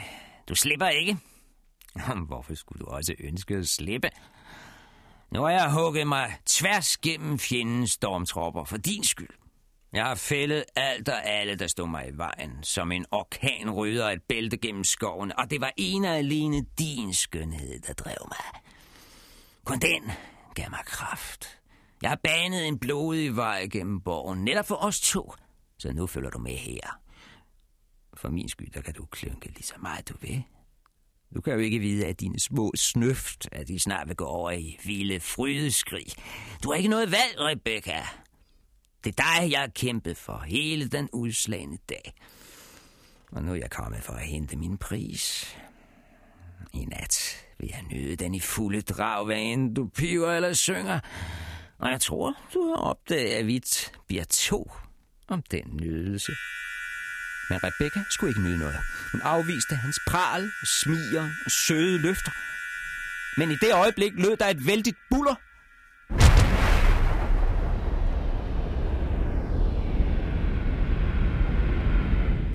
Du 0.50 0.56
slipper 0.56 0.88
ikke. 0.88 1.18
Hvorfor 2.28 2.56
skulle 2.56 2.86
du 2.86 2.86
også 2.86 3.16
ønske 3.20 3.56
at 3.56 3.68
slippe? 3.68 4.10
Nu 5.32 5.42
har 5.42 5.50
jeg 5.50 5.74
hugget 5.74 6.08
mig 6.08 6.38
tværs 6.46 6.98
gennem 6.98 7.39
fjendens 7.39 7.92
stormtropper 7.92 8.64
for 8.64 8.78
din 8.78 9.04
skyld. 9.04 9.41
Jeg 9.94 10.06
har 10.06 10.16
fældet 10.16 10.64
alt 10.76 11.10
og 11.10 11.26
alle, 11.26 11.56
der 11.56 11.68
stod 11.68 11.88
mig 11.88 12.08
i 12.08 12.18
vejen, 12.18 12.64
som 12.64 12.92
en 12.92 13.06
orkan 13.12 13.72
rydder 13.72 14.10
et 14.10 14.22
bælte 14.24 14.58
gennem 14.58 14.84
skoven, 14.84 15.32
og 15.38 15.52
det 15.52 15.62
var 15.62 15.74
en 15.78 16.06
og 16.06 16.18
alene 16.18 16.66
din 16.80 17.14
skønhed, 17.14 17.80
der 17.80 17.94
drev 17.94 18.28
mig. 18.28 18.62
Kun 19.66 19.80
den 19.80 20.12
gav 20.56 20.70
mig 20.70 20.80
kraft. 20.86 21.60
Jeg 22.02 22.10
har 22.10 22.20
banet 22.24 22.68
en 22.68 22.80
blodig 22.80 23.36
vej 23.36 23.68
gennem 23.72 24.02
borgen, 24.02 24.44
netop 24.44 24.68
for 24.68 24.76
os 24.76 25.02
to, 25.02 25.34
så 25.80 25.94
nu 25.94 26.08
følger 26.08 26.30
du 26.30 26.39
med 26.39 26.56
her. 26.56 27.00
For 28.18 28.30
min 28.30 28.50
skyld, 28.50 28.72
der 28.72 28.82
kan 28.82 28.94
du 28.94 29.06
klynke 29.06 29.48
lige 29.48 29.64
så 29.64 29.76
meget 29.82 30.10
du 30.10 30.14
vil. 30.22 30.44
Du 31.36 31.42
kan 31.42 31.54
jo 31.54 31.60
ikke 31.60 31.80
vide, 31.80 32.06
at 32.06 32.20
dine 32.20 32.39
små 32.39 32.72
snøft, 32.76 33.48
at 33.52 33.68
de 33.68 33.80
snart 33.80 34.08
vil 34.08 34.16
gå 34.16 34.26
over 34.26 34.52
i 34.52 34.80
vilde 34.86 35.20
frydeskrig. 35.20 36.06
Du 36.64 36.70
har 36.70 36.76
ikke 36.76 36.89
noget 36.89 37.12
valg, 37.12 37.36
Rebecca. 37.39 38.02
Det 39.04 39.20
er 39.20 39.24
dig, 39.24 39.52
jeg 39.52 39.60
har 39.60 39.68
kæmpet 39.68 40.18
for 40.18 40.43
hele 40.47 40.88
den 40.88 41.10
udslagende 41.14 41.78
dag. 41.89 42.14
Og 43.32 43.43
nu 43.43 43.52
er 43.52 43.56
jeg 43.56 43.70
kommet 43.70 44.04
for 44.04 44.14
at 44.14 44.22
hente 44.22 44.56
min 44.56 44.78
pris. 44.78 45.56
I 46.74 46.86
nat 46.86 47.45
vil 47.60 47.70
jeg 47.70 47.84
nyde 47.91 48.16
den 48.16 48.36
i 48.36 48.39
fulde 48.39 48.82
drag, 48.82 49.26
hvad 49.26 49.38
end 49.38 49.76
du 49.76 49.88
piver 49.88 50.34
eller 50.34 50.54
synger. 50.54 50.99
Og 51.80 51.91
jeg 51.91 52.02
tror, 52.02 52.34
du 52.54 52.68
har 52.68 52.76
opdaget, 52.76 53.36
at 53.36 53.47
vi 53.47 53.64
bliver 54.08 54.24
to 54.24 54.72
om 55.28 55.43
den 55.52 55.64
nydelse. 55.82 56.32
Men 57.49 57.60
Rebecca 57.64 58.04
skulle 58.10 58.30
ikke 58.30 58.41
nyde 58.41 58.58
noget. 58.58 58.80
Hun 59.12 59.22
afviste 59.22 59.76
hans 59.76 59.99
pral, 60.08 60.52
smiger 60.64 61.30
og 61.45 61.52
søde 61.52 61.97
løfter. 61.97 62.32
Men 63.38 63.52
i 63.52 63.56
det 63.56 63.74
øjeblik 63.74 64.14
lød 64.16 64.38
der 64.38 64.47
et 64.47 64.68
vældigt 64.68 64.97
buller. 65.10 65.36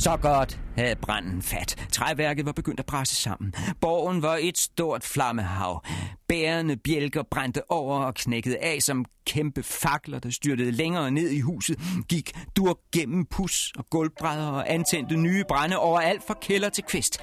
Så 0.07 0.17
godt 0.17 0.61
havde 0.77 0.97
branden 0.97 1.43
fat. 1.43 1.89
Træværket 1.93 2.47
var 2.47 2.53
begyndt 2.53 2.81
at 2.81 2.87
presse 2.87 3.17
sammen. 3.17 3.55
Borgen 3.81 4.23
var 4.23 4.39
et 4.41 4.59
stort 4.59 5.05
flammehav. 5.05 5.85
Bærende 6.29 6.77
bjælker 6.77 7.23
brændte 7.31 7.71
over 7.71 7.99
og 7.99 8.15
knækkede 8.15 8.59
af 8.59 8.83
som 8.83 9.05
kæmpe 9.27 9.63
fakler, 9.63 10.19
der 10.19 10.31
styrtede 10.31 10.71
længere 10.71 11.11
ned 11.11 11.31
i 11.31 11.41
huset. 11.41 11.79
Gik 12.09 12.33
dur 12.57 12.81
gennem 12.93 13.25
pus 13.25 13.73
og 13.79 13.91
gulvbrædder 13.91 14.49
og 14.49 14.73
antændte 14.73 15.17
nye 15.17 15.45
brænde 15.49 15.79
overalt 15.79 16.23
fra 16.27 16.35
kælder 16.43 16.69
til 16.69 16.85
kvist. 16.85 17.21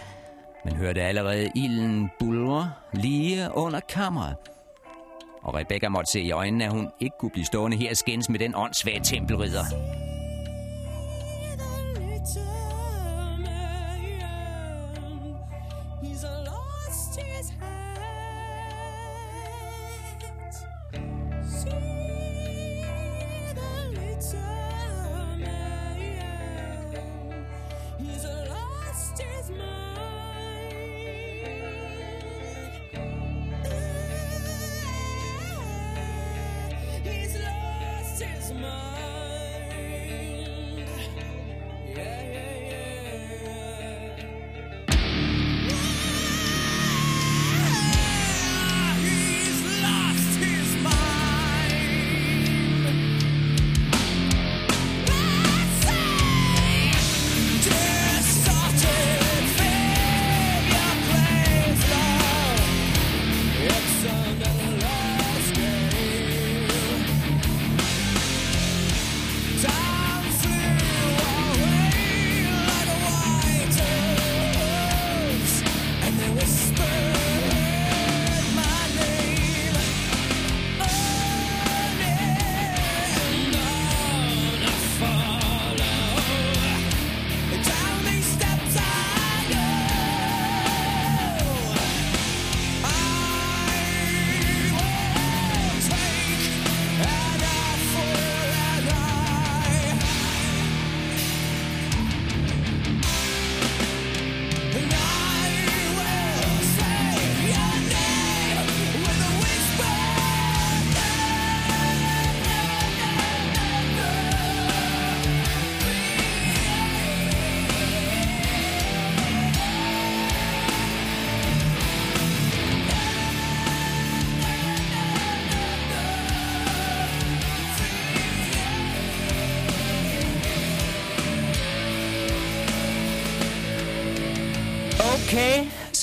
Man 0.65 0.75
hørte 0.75 1.01
allerede 1.01 1.51
ilden 1.55 2.09
bulre 2.19 2.71
lige 2.93 3.49
under 3.53 3.79
kammeret. 3.79 4.36
Og 5.41 5.55
Rebecca 5.55 5.89
måtte 5.89 6.11
se 6.11 6.21
i 6.21 6.31
øjnene, 6.31 6.65
at 6.65 6.71
hun 6.71 6.89
ikke 6.99 7.15
kunne 7.19 7.31
blive 7.31 7.45
stående 7.45 7.77
her 7.77 7.89
og 7.89 7.97
skændes 7.97 8.29
med 8.29 8.39
den 8.39 8.55
åndssvage 8.55 8.99
tempelridder. 9.03 9.63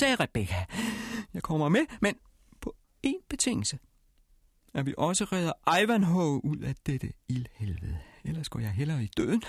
Sagde 0.01 0.15
Rebecca. 0.15 0.65
Jeg 1.33 1.43
kommer 1.43 1.69
med, 1.69 1.85
men 2.01 2.15
på 2.61 2.75
én 3.07 3.25
betingelse. 3.29 3.79
At 4.73 4.85
vi 4.85 4.93
også 4.97 5.25
redder 5.25 5.79
Ivanhoe 5.81 6.45
ud 6.45 6.57
af 6.57 6.75
dette 6.85 7.13
ildhelvede. 7.29 7.99
Ellers 8.23 8.49
går 8.49 8.59
jeg 8.59 8.71
hellere 8.71 9.03
i 9.03 9.11
døden. 9.17 9.43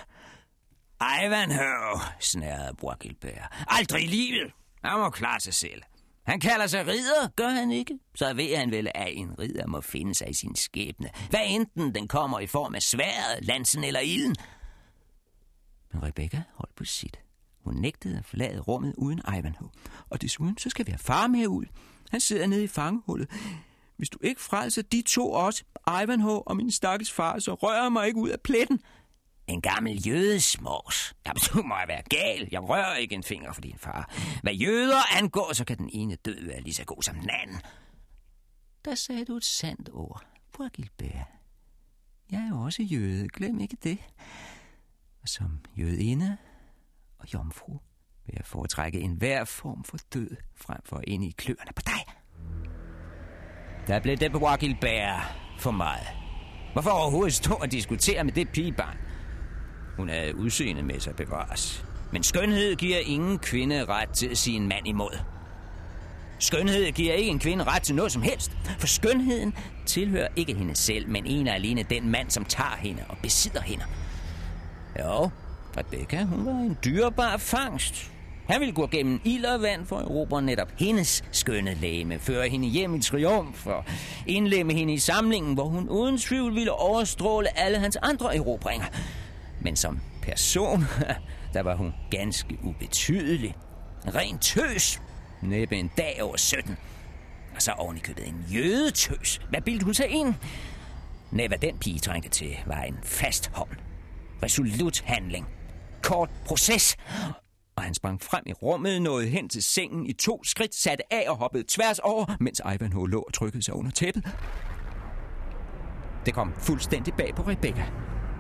Ivanhoe, 1.25 2.01
snærede 2.21 2.77
Brokilbær. 2.77 3.65
Aldrig 3.69 4.03
i 4.03 4.07
livet. 4.07 4.53
Han 4.85 4.99
må 4.99 5.11
klare 5.11 5.41
sig 5.41 5.55
selv. 5.55 5.83
Han 6.23 6.41
kalder 6.41 6.67
sig 6.67 6.87
ridder, 6.87 7.29
gør 7.37 7.49
han 7.49 7.71
ikke? 7.71 7.99
Så 8.15 8.35
ved 8.35 8.57
han 8.57 8.71
vel, 8.71 8.91
at 8.95 9.09
en 9.11 9.39
ridder 9.39 9.67
må 9.67 9.81
finde 9.81 10.15
sig 10.15 10.31
i 10.31 10.35
sin 10.35 10.57
skæbne. 10.57 11.11
Hvad 11.31 11.41
enten 11.47 11.95
den 11.95 12.09
kommer 12.09 12.41
i 12.41 12.47
form 12.47 12.75
af 12.75 12.83
sværet, 12.83 13.45
lansen 13.45 13.85
eller 13.85 14.01
ilden. 14.01 14.37
Men 15.93 16.03
Rebecca 16.03 16.43
holdt 16.55 16.75
på 16.75 16.85
sit. 16.85 17.22
Hun 17.65 17.75
nægtede 17.75 18.19
at 18.19 18.25
forlade 18.25 18.61
rummet 18.61 18.95
uden 18.99 19.21
Ivanhoe. 19.39 19.71
Og 20.11 20.23
desuden, 20.23 20.59
så 20.59 20.71
skal 20.71 20.87
vi 20.87 20.91
have 20.91 20.99
far 20.99 21.27
med 21.27 21.47
ud. 21.47 21.65
Han 22.11 22.21
sidder 22.21 22.47
nede 22.47 22.65
i 22.65 22.67
fangehullet. 22.67 23.31
Hvis 23.97 24.11
du 24.11 24.19
ikke 24.23 24.41
frelser 24.41 24.83
de 24.83 25.03
to 25.03 25.33
også, 25.33 25.65
Ivanhoe 26.03 26.43
og 26.43 26.57
min 26.57 26.71
stakkels 26.71 27.13
far, 27.13 27.39
så 27.39 27.55
rører 27.55 27.89
mig 27.89 28.07
ikke 28.07 28.21
ud 28.21 28.29
af 28.29 28.41
pletten. 28.41 28.81
En 29.47 29.61
gammel 29.61 30.09
jødesmås. 30.09 31.15
Jamen, 31.27 31.41
du 31.53 31.63
må 31.63 31.75
være 31.87 32.03
gal. 32.11 32.49
Jeg 32.53 32.63
rører 32.63 32.95
ikke 32.95 33.15
en 33.15 33.23
finger 33.23 33.53
for 33.53 33.61
din 33.61 33.79
far. 33.79 34.11
Hvad 34.43 34.55
jøder 34.55 35.17
angår, 35.19 35.53
så 35.53 35.65
kan 35.65 35.79
den 35.79 35.91
ene 35.93 36.15
død 36.15 36.47
være 36.47 36.61
lige 36.61 36.75
så 36.75 36.85
god 36.85 37.03
som 37.03 37.15
den 37.15 37.31
anden. 37.31 37.61
Der 38.85 38.95
sagde 38.95 39.25
du 39.25 39.37
et 39.37 39.45
sandt 39.45 39.89
ord, 39.93 40.27
Bror 40.53 40.69
Gilbert. 40.69 41.27
Jeg 42.31 42.41
er 42.41 42.49
jo 42.49 42.61
også 42.61 42.83
jøde, 42.83 43.29
glem 43.29 43.61
ikke 43.61 43.77
det. 43.83 43.99
Og 45.23 45.29
som 45.29 45.59
jødinde 45.79 46.37
og 47.23 47.35
jomfru 47.35 47.73
vil 48.27 48.35
jeg 48.37 48.47
foretrække 48.47 49.01
enhver 49.01 49.45
form 49.45 49.85
for 49.85 49.97
død, 50.15 50.37
frem 50.57 50.81
for 50.85 51.01
ind 51.07 51.25
i 51.25 51.31
kløerne 51.31 51.73
på 51.77 51.83
dig. 51.87 52.15
Der 53.87 54.01
blev 54.01 54.17
det 54.17 54.33
på 54.33 54.49
Gilbert 54.61 55.35
for 55.59 55.71
meget. 55.71 56.07
Hvorfor 56.73 56.91
overhovedet 56.91 57.35
stå 57.35 57.55
og 57.55 57.73
diskutere 57.73 58.25
med 58.25 58.33
det 58.33 58.49
pigebarn? 58.49 58.97
Hun 59.97 60.09
havde 60.09 60.37
udseende 60.37 60.83
med 60.83 61.01
sig 61.01 61.17
bevares. 61.17 61.85
Men 62.13 62.23
skønhed 62.23 62.77
giver 62.77 62.99
ingen 62.99 63.39
kvinde 63.39 63.85
ret 63.85 64.09
til 64.09 64.29
at 64.29 64.39
sige 64.39 64.57
en 64.57 64.69
mand 64.69 64.89
imod. 64.89 65.19
Skønhed 66.39 66.93
giver 66.93 67.15
ikke 67.15 67.31
en 67.31 67.39
kvinde 67.39 67.65
ret 67.65 67.83
til 67.83 67.95
noget 67.95 68.13
som 68.13 68.23
helst, 68.23 68.53
for 68.79 68.87
skønheden 68.87 69.55
tilhører 69.87 70.29
ikke 70.37 70.55
hende 70.55 70.77
selv, 70.77 71.09
men 71.09 71.27
en 71.27 71.49
og 71.49 71.55
alene 71.55 71.83
den 71.83 72.09
mand, 72.09 72.31
som 72.31 72.45
tager 72.45 72.77
hende 72.77 73.05
og 73.09 73.17
besidder 73.23 73.61
hende. 73.61 73.85
Jo, 75.01 75.31
Rebecca, 75.77 76.25
hun 76.25 76.47
var 76.47 76.53
en 76.53 76.79
dyrbar 76.85 77.37
fangst. 77.37 78.13
Han 78.49 78.61
ville 78.61 78.75
gå 78.75 78.87
gennem 78.87 79.21
ild 79.25 79.45
og 79.45 79.63
vand 79.63 79.87
for 79.87 79.97
at 79.97 80.05
erobre 80.05 80.43
netop 80.43 80.69
hendes 80.79 81.25
skønne 81.33 81.75
læme, 81.75 82.19
føre 82.19 82.49
hende 82.49 82.69
hjem 82.69 82.95
i 82.95 83.01
triumf 83.03 83.67
og 83.67 83.85
indlemme 84.27 84.73
hende 84.73 84.93
i 84.93 84.99
samlingen, 84.99 85.55
hvor 85.55 85.65
hun 85.65 85.89
uden 85.89 86.19
tvivl 86.19 86.55
ville 86.55 86.73
overstråle 86.73 87.59
alle 87.59 87.79
hans 87.79 87.97
andre 87.97 88.37
erobringer. 88.37 88.87
Men 89.61 89.77
som 89.77 90.01
person, 90.23 90.85
der 91.55 91.61
var 91.63 91.77
hun 91.77 91.93
ganske 92.11 92.59
ubetydelig. 92.63 93.55
Ren 94.15 94.39
tøs. 94.39 95.03
Næppe 95.43 95.77
en 95.77 95.91
dag 95.97 96.23
over 96.23 96.37
17. 96.37 96.77
Og 97.57 97.63
så 97.63 97.73
oven 97.73 97.97
i 97.97 98.01
købet 98.01 98.29
en 98.29 98.45
jødetøs. 98.55 99.41
Hvad 99.51 99.61
bildte 99.61 99.85
hun 99.85 99.95
sig 99.95 100.09
ind? 100.09 100.35
Nej, 101.31 101.47
hvad 101.47 101.59
den 101.59 101.79
pige 101.79 101.99
trængte 101.99 102.29
til, 102.29 102.57
var 102.67 102.83
en 102.83 102.99
fast 103.03 103.51
hånd. 103.55 103.71
Resolut 104.43 105.03
handling. 105.05 105.47
Kort 106.03 106.31
proces. 106.47 106.97
Og 107.77 107.83
han 107.83 107.95
sprang 107.95 108.23
frem 108.23 108.43
i 108.47 108.53
rummet, 108.53 109.03
nåede 109.03 109.27
hen 109.29 109.49
til 109.49 109.63
sengen 109.63 110.07
i 110.07 110.13
to 110.13 110.45
skridt, 110.45 110.75
satte 110.75 111.13
af 111.13 111.31
og 111.31 111.37
hoppede 111.37 111.65
tværs 111.69 111.99
over, 111.99 112.37
mens 112.41 112.61
Ivanhoe 112.75 113.11
lå 113.11 113.21
og 113.21 113.33
trykkede 113.33 113.63
sig 113.63 113.75
under 113.75 113.91
tæppet. 113.91 114.25
Det 116.27 116.35
kom 116.35 116.53
fuldstændig 116.59 117.15
bag 117.15 117.35
på 117.35 117.43
Rebecca. 117.43 117.87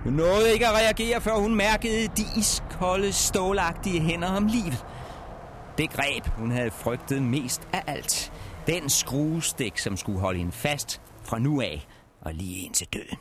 Hun 0.04 0.12
nåede 0.12 0.52
ikke 0.52 0.66
at 0.66 0.74
reagere, 0.74 1.20
før 1.20 1.34
hun 1.34 1.54
mærkede 1.54 2.08
de 2.08 2.24
iskolde, 2.38 3.12
stålagtige 3.12 4.00
hænder 4.00 4.28
om 4.28 4.46
livet. 4.46 4.86
Det 5.78 5.90
greb, 5.90 6.26
hun 6.26 6.50
havde 6.50 6.70
frygtet 6.70 7.22
mest 7.22 7.68
af 7.72 7.82
alt. 7.86 8.32
Den 8.66 8.90
skruestik, 8.90 9.78
som 9.78 9.96
skulle 9.96 10.20
holde 10.20 10.38
hende 10.38 10.52
fast 10.52 11.02
fra 11.22 11.38
nu 11.38 11.60
af 11.60 11.86
og 12.20 12.34
lige 12.34 12.64
ind 12.64 12.74
til 12.74 12.86
døden. 12.92 13.18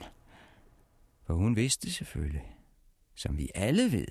For 1.27 1.33
hun 1.33 1.55
vidste 1.55 1.93
selvfølgelig, 1.93 2.55
som 3.15 3.37
vi 3.37 3.49
alle 3.55 3.91
ved, 3.91 4.07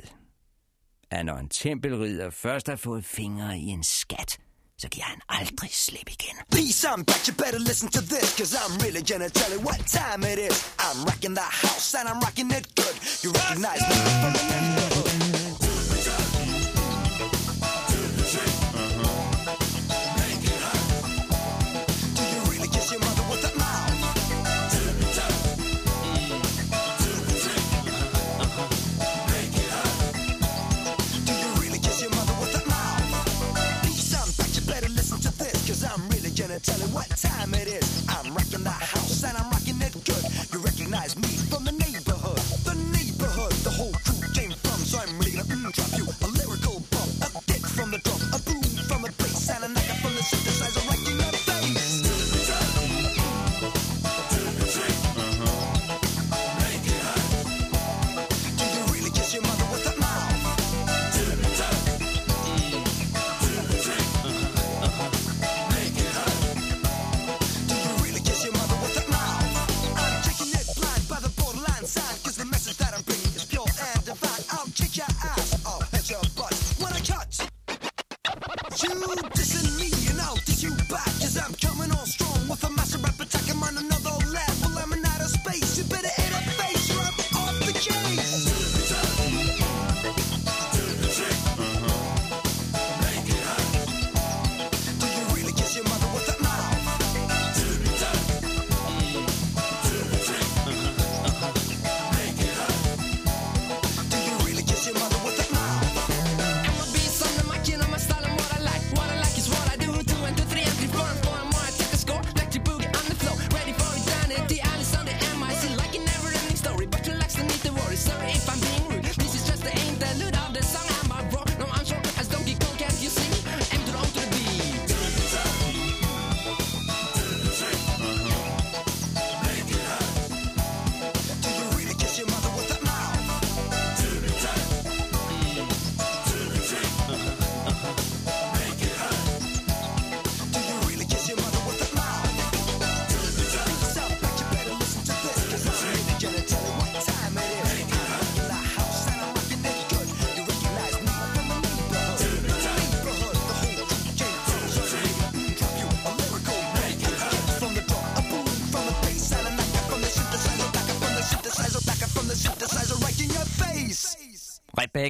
at 1.10 1.26
når 1.26 1.36
en 1.36 1.48
tempelridder 1.48 2.30
først 2.30 2.66
har 2.68 2.76
fået 2.76 3.04
fingre 3.04 3.58
i 3.58 3.66
en 3.66 3.84
skat, 3.84 4.38
så 4.78 4.88
giver 4.88 5.04
han 5.04 5.20
aldrig 5.28 5.70
slip 5.72 6.08
igen. 6.08 6.36
Peace, 6.50 6.88
I'm 6.88 7.04
back. 7.04 7.28
You 7.28 7.34
better 7.44 7.58
listen 7.58 7.88
to 7.90 8.00
this, 8.00 8.36
cause 8.38 8.52
I'm 8.62 8.74
really 8.84 9.02
gonna 9.12 9.28
tell 9.28 9.52
you 9.54 9.60
what 9.68 9.80
time 9.86 10.22
it 10.32 10.38
is. 10.48 10.56
I'm 10.78 11.04
rocking 11.08 11.34
the 11.40 11.48
house 11.62 11.94
and 11.98 12.08
I'm 12.10 12.20
rocking 12.26 12.50
it 12.58 12.66
good. 12.80 12.96
You 13.22 13.28
recognize 13.40 13.82
me 13.90 13.96
from 14.20 14.32
the 14.36 14.99
tell 36.62 36.78
you 36.78 36.86
what 36.94 37.08
time 37.16 37.54
it 37.54 37.68
is. 37.68 38.04
I'm 38.08 38.34
rocking 38.34 38.64
the 38.64 38.70
house 38.70 39.22
and 39.24 39.36
I'm 39.36 39.50
rocking 39.50 39.80
it 39.80 39.92
good. 40.04 40.24
You 40.52 40.58
recognize 40.60 41.16
me 41.16 41.28
from 41.48 41.64
the 41.64 41.72
neighborhood. 41.72 42.38
The 42.64 42.74
neighborhood, 42.92 43.52
the 43.64 43.70
whole 43.70 43.92
crew 44.04 44.20
came 44.34 44.52
from. 44.52 44.78
So 44.84 44.98
I'm 44.98 45.18
really 45.18 45.32
gonna 45.32 45.68
mm, 45.68 45.72
drop 45.72 45.98
you 45.98 46.09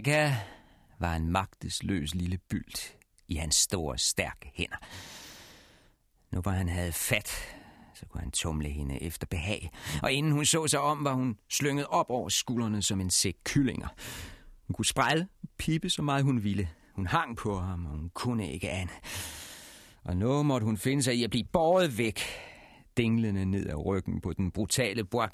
Rebecca 0.01 0.36
var 0.98 1.16
en 1.16 1.28
magtesløs 1.28 2.14
lille 2.14 2.38
bylt 2.51 2.96
i 3.28 3.34
hans 3.34 3.55
store, 3.55 3.98
stærke 3.98 4.53
hænder. 4.55 4.76
Nu 6.32 6.40
hvor 6.40 6.51
han 6.51 6.68
havde 6.68 6.92
fat, 6.92 7.28
så 7.94 8.07
kunne 8.07 8.20
han 8.20 8.30
tumle 8.30 8.68
hende 8.68 9.03
efter 9.03 9.26
behag. 9.26 9.70
Og 10.03 10.12
inden 10.12 10.32
hun 10.32 10.44
så 10.44 10.66
sig 10.66 10.80
om, 10.80 11.05
var 11.05 11.12
hun 11.12 11.36
slynget 11.51 11.86
op 11.86 12.11
over 12.11 12.28
skuldrene 12.28 12.82
som 12.82 13.01
en 13.01 13.11
sæk 13.11 13.34
kyllinger. 13.44 13.88
Hun 14.66 14.74
kunne 14.74 14.86
sprælle, 14.86 15.28
pipe 15.59 15.90
så 15.90 16.03
meget 16.03 16.24
hun 16.24 16.44
ville. 16.44 16.68
Hun 16.92 17.07
hang 17.07 17.36
på 17.36 17.59
ham, 17.59 17.86
og 17.86 17.92
hun 17.92 18.11
kunne 18.14 18.53
ikke 18.53 18.70
andet. 18.70 18.96
Og 20.05 20.16
nu 20.16 20.42
måtte 20.42 20.64
hun 20.64 20.76
finde 20.76 21.03
sig 21.03 21.14
i 21.14 21.24
at 21.24 21.30
blive 21.30 21.44
båret 21.53 21.98
væk, 21.98 22.20
dinglende 22.97 23.45
ned 23.45 23.66
ad 23.66 23.86
ryggen 23.86 24.20
på 24.20 24.32
den 24.32 24.51
brutale 24.51 25.05
Bois 25.05 25.30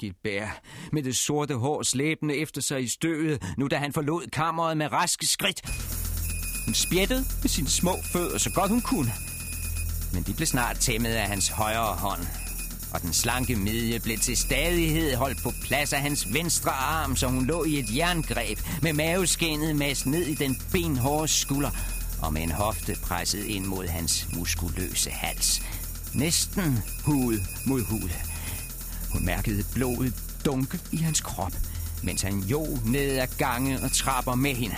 med 0.92 1.02
det 1.02 1.16
sorte 1.16 1.54
hår 1.54 1.82
slæbende 1.82 2.36
efter 2.36 2.61
sig 2.61 2.82
i 2.82 2.88
støvet, 2.88 3.42
nu 3.59 3.66
da 3.66 3.76
han 3.76 3.92
forlod 3.92 4.30
kammeret 4.30 4.76
med 4.76 4.92
raske 4.92 5.26
skridt. 5.26 5.61
Hun 6.66 6.74
spjættede 6.74 7.24
med 7.42 7.48
sine 7.48 7.68
små 7.68 7.92
fødder 8.12 8.38
så 8.38 8.50
godt 8.54 8.70
hun 8.70 8.80
kunne. 8.80 9.12
Men 10.14 10.22
de 10.22 10.34
blev 10.34 10.46
snart 10.46 10.76
tæmmet 10.78 11.11
af 11.11 11.26
hans 11.26 11.48
højre 11.48 11.94
hånd. 11.94 12.20
Og 12.94 13.02
den 13.02 13.12
slanke 13.12 13.57
midje 13.57 14.00
blev 14.00 14.18
til 14.18 14.36
stadighed 14.36 15.16
holdt 15.16 15.42
på 15.42 15.50
plads 15.62 15.92
af 15.92 16.00
hans 16.00 16.34
venstre 16.34 16.70
arm, 16.70 17.16
så 17.16 17.26
hun 17.26 17.46
lå 17.46 17.64
i 17.64 17.78
et 17.78 17.96
jerngreb 17.96 18.59
med 18.82 18.92
maveskinnet 18.92 19.76
mast 19.76 20.07
ned 20.07 20.26
i 20.26 20.34
den 20.34 20.57
benhårde 20.72 21.28
skulder 21.28 21.70
og 22.22 22.32
med 22.32 22.42
en 22.42 22.50
hofte 22.50 22.96
presset 23.02 23.44
ind 23.44 23.64
mod 23.64 23.86
hans 23.86 24.28
muskuløse 24.36 25.11
hals. 25.11 25.62
Næsten 26.16 26.82
hud 27.04 27.40
mod 27.66 27.84
hud. 27.84 28.10
Hun 29.12 29.24
mærkede 29.24 29.64
blodet 29.74 30.14
dunke 30.44 30.78
i 30.92 30.96
hans 30.96 31.20
krop, 31.20 31.52
mens 32.02 32.22
han 32.22 32.38
jo 32.38 32.78
ned 32.86 33.18
ad 33.18 33.26
gange 33.38 33.80
og 33.82 33.92
trapper 33.92 34.34
med 34.34 34.54
hende. 34.54 34.76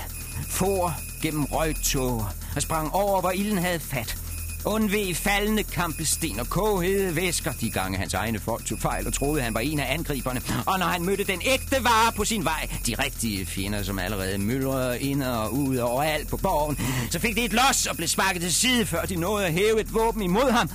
For 0.49 0.95
gennem 1.23 1.45
røgtåger 1.45 2.35
og 2.57 2.63
sprang 2.63 2.93
over, 2.93 3.21
hvor 3.21 3.31
ilden 3.31 3.59
havde 3.59 3.81
fat. 3.81 4.19
Undvig 4.65 5.17
faldende 5.17 5.63
kampesten 5.63 6.41
og 6.41 6.49
kogede 6.49 7.17
væsker, 7.17 7.53
de 7.53 7.71
gange 7.71 7.99
hans 7.99 8.15
egne 8.15 8.39
folk 8.41 8.65
tog 8.65 8.79
fejl 8.79 9.07
og 9.07 9.13
troede, 9.13 9.43
han 9.43 9.55
var 9.55 9.61
en 9.61 9.81
af 9.81 9.95
angriberne. 9.95 10.43
Og 10.67 10.79
når 10.79 10.87
han 10.87 11.05
mødte 11.05 11.25
den 11.25 11.43
ægte 11.45 11.85
vare 11.85 12.13
på 12.13 12.25
sin 12.25 12.45
vej, 12.45 12.71
de 12.87 12.95
rigtige 12.95 13.47
fjender, 13.47 13.83
som 13.83 13.99
allerede 13.99 14.39
myldrede 14.39 15.01
ind 15.01 15.23
og 15.23 15.55
ud 15.55 15.77
og 15.77 15.91
overalt 15.91 16.29
på 16.29 16.37
borgen, 16.37 16.79
så 17.11 17.19
fik 17.19 17.37
de 17.37 17.45
et 17.45 17.53
los 17.53 17.87
og 17.87 17.97
blev 17.97 18.09
sparket 18.09 18.43
til 18.43 18.55
side, 18.55 18.87
før 18.87 19.05
de 19.05 19.17
nåede 19.17 19.47
at 19.47 19.53
hæve 19.53 19.81
et 19.81 19.95
våben 19.95 20.23
imod 20.23 20.51
ham. 20.51 20.71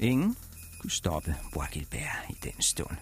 Ingen 0.00 0.36
kunne 0.80 0.90
stoppe 0.90 1.34
Bois 1.52 1.76
i 1.76 2.36
den 2.42 2.62
stund. 2.62 2.96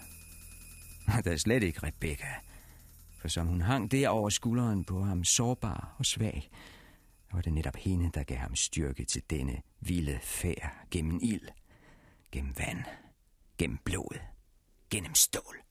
Og 1.06 1.24
der 1.24 1.32
er 1.32 1.36
slet 1.36 1.62
ikke 1.62 1.86
Rebecca. 1.86 2.34
For 3.20 3.28
som 3.28 3.46
hun 3.46 3.60
hang 3.60 3.90
der 3.90 4.08
over 4.08 4.30
skulderen 4.30 4.84
på 4.84 5.02
ham, 5.02 5.24
sårbar 5.24 5.96
og 5.98 6.06
svag, 6.06 6.50
var 7.32 7.40
det 7.40 7.52
netop 7.52 7.76
hende, 7.76 8.10
der 8.14 8.22
gav 8.22 8.36
ham 8.36 8.56
styrke 8.56 9.04
til 9.04 9.22
denne 9.30 9.62
vilde 9.80 10.18
færd 10.22 10.86
gennem 10.90 11.18
ild, 11.22 11.48
gennem 12.32 12.54
vand, 12.58 12.84
gennem 13.58 13.78
blod, 13.84 14.18
gennem 14.90 15.14
stål. 15.14 15.65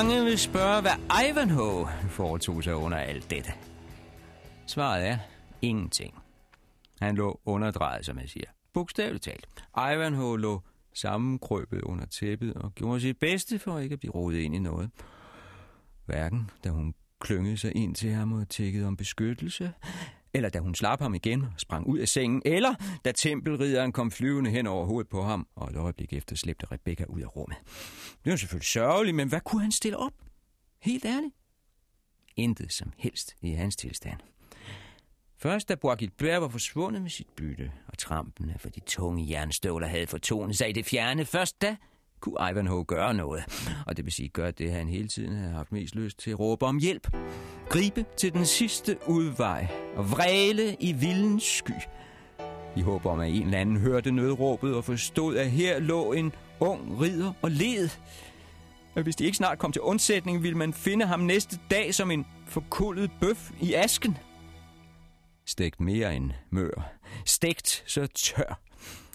Mange 0.00 0.24
vil 0.24 0.38
spørge, 0.38 0.80
hvad 0.80 1.24
Ivanhoe 1.30 1.88
foretog 2.08 2.64
sig 2.64 2.74
under 2.74 2.98
alt 2.98 3.30
dette. 3.30 3.52
Svaret 4.66 5.08
er 5.08 5.18
ingenting. 5.62 6.14
Han 7.00 7.16
lå 7.16 7.40
underdrejet, 7.44 8.06
som 8.06 8.18
jeg 8.18 8.28
siger. 8.28 8.46
Bogstaveligt 8.74 9.24
talt. 9.24 9.64
Ivanhoe 9.76 10.40
lå 10.40 10.62
sammenkrøbet 10.94 11.80
under 11.82 12.06
tæppet 12.06 12.54
og 12.54 12.74
gjorde 12.74 13.00
sit 13.00 13.18
bedste 13.18 13.58
for 13.58 13.78
ikke 13.78 13.92
at 13.92 13.98
blive 14.00 14.14
rodet 14.14 14.38
ind 14.38 14.54
i 14.54 14.58
noget. 14.58 14.90
Hverken 16.06 16.50
da 16.64 16.68
hun 16.68 16.94
klyngede 17.20 17.56
sig 17.56 17.76
ind 17.76 17.94
til 17.94 18.10
ham 18.10 18.32
og 18.32 18.48
tækkede 18.48 18.86
om 18.86 18.96
beskyttelse, 18.96 19.72
eller 20.34 20.48
da 20.48 20.58
hun 20.58 20.74
slap 20.74 21.00
ham 21.00 21.14
igen 21.14 21.42
og 21.42 21.52
sprang 21.56 21.86
ud 21.86 21.98
af 21.98 22.08
sengen, 22.08 22.42
eller 22.44 22.74
da 23.04 23.12
tempelridderen 23.12 23.92
kom 23.92 24.10
flyvende 24.10 24.50
hen 24.50 24.66
over 24.66 24.86
hovedet 24.86 25.08
på 25.08 25.22
ham, 25.22 25.46
og 25.54 25.70
et 25.70 25.76
øjeblik 25.76 26.12
efter 26.12 26.36
slæbte 26.36 26.66
Rebecca 26.72 27.04
ud 27.04 27.20
af 27.20 27.36
rummet. 27.36 27.58
Det 28.24 28.30
var 28.30 28.36
selvfølgelig 28.36 28.66
sørgeligt, 28.66 29.16
men 29.16 29.28
hvad 29.28 29.40
kunne 29.40 29.62
han 29.62 29.72
stille 29.72 29.96
op? 29.96 30.12
Helt 30.82 31.04
ærligt. 31.04 31.34
Intet 32.36 32.72
som 32.72 32.92
helst 32.98 33.36
i 33.42 33.50
hans 33.50 33.76
tilstand. 33.76 34.20
Først 35.38 35.68
da 35.68 35.74
Bois 35.74 36.10
var 36.20 36.48
forsvundet 36.48 37.02
med 37.02 37.10
sit 37.10 37.28
bytte, 37.36 37.72
og 37.86 37.98
trampene 37.98 38.56
for 38.58 38.68
de 38.68 38.80
tunge 38.80 39.30
jernstøvler 39.30 39.86
havde 39.86 40.06
fortonet 40.06 40.56
sig 40.56 40.68
i 40.68 40.72
det 40.72 40.86
fjerne, 40.86 41.24
først 41.24 41.62
da 41.62 41.76
kunne 42.20 42.50
Ivanhoe 42.50 42.84
gøre 42.84 43.14
noget. 43.14 43.44
Og 43.86 43.96
det 43.96 44.04
vil 44.04 44.12
sige 44.12 44.28
gøre 44.28 44.50
det, 44.50 44.72
han 44.72 44.88
hele 44.88 45.08
tiden 45.08 45.36
havde 45.36 45.52
haft 45.52 45.72
mest 45.72 45.94
lyst 45.94 46.18
til 46.18 46.30
at 46.30 46.40
råbe 46.40 46.66
om 46.66 46.78
hjælp. 46.78 47.16
Gribe 47.68 48.04
til 48.16 48.32
den 48.32 48.46
sidste 48.46 48.96
udvej 49.06 49.68
og 49.96 50.10
vræle 50.10 50.76
i 50.80 50.92
vildens 50.92 51.44
sky. 51.44 51.72
I 52.76 52.80
håb 52.80 53.06
om, 53.06 53.20
at 53.20 53.28
en 53.28 53.42
eller 53.42 53.58
anden 53.58 53.76
hørte 53.76 54.10
nødråbet 54.10 54.74
og 54.74 54.84
forstod, 54.84 55.36
at 55.36 55.50
her 55.50 55.78
lå 55.78 56.12
en 56.12 56.32
ung 56.60 57.00
ridder 57.00 57.32
og 57.42 57.50
led. 57.50 57.88
Og 58.94 59.02
hvis 59.02 59.16
de 59.16 59.24
ikke 59.24 59.36
snart 59.36 59.58
kom 59.58 59.72
til 59.72 59.82
undsætning, 59.82 60.42
ville 60.42 60.58
man 60.58 60.72
finde 60.72 61.06
ham 61.06 61.20
næste 61.20 61.58
dag 61.70 61.94
som 61.94 62.10
en 62.10 62.26
forkullet 62.46 63.10
bøf 63.20 63.50
i 63.60 63.74
asken. 63.74 64.16
Stegt 65.46 65.80
mere 65.80 66.16
end 66.16 66.30
mør. 66.50 66.92
Stegt 67.26 67.84
så 67.86 68.06
tør. 68.06 68.60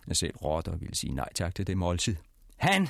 Jeg 0.07 0.15
selv 0.15 0.35
rotter 0.35 0.75
ville 0.77 0.95
sige 0.95 1.13
nej 1.13 1.29
tak 1.35 1.55
til 1.55 1.67
det 1.67 1.77
måltid. 1.77 2.15
Han, 2.65 2.87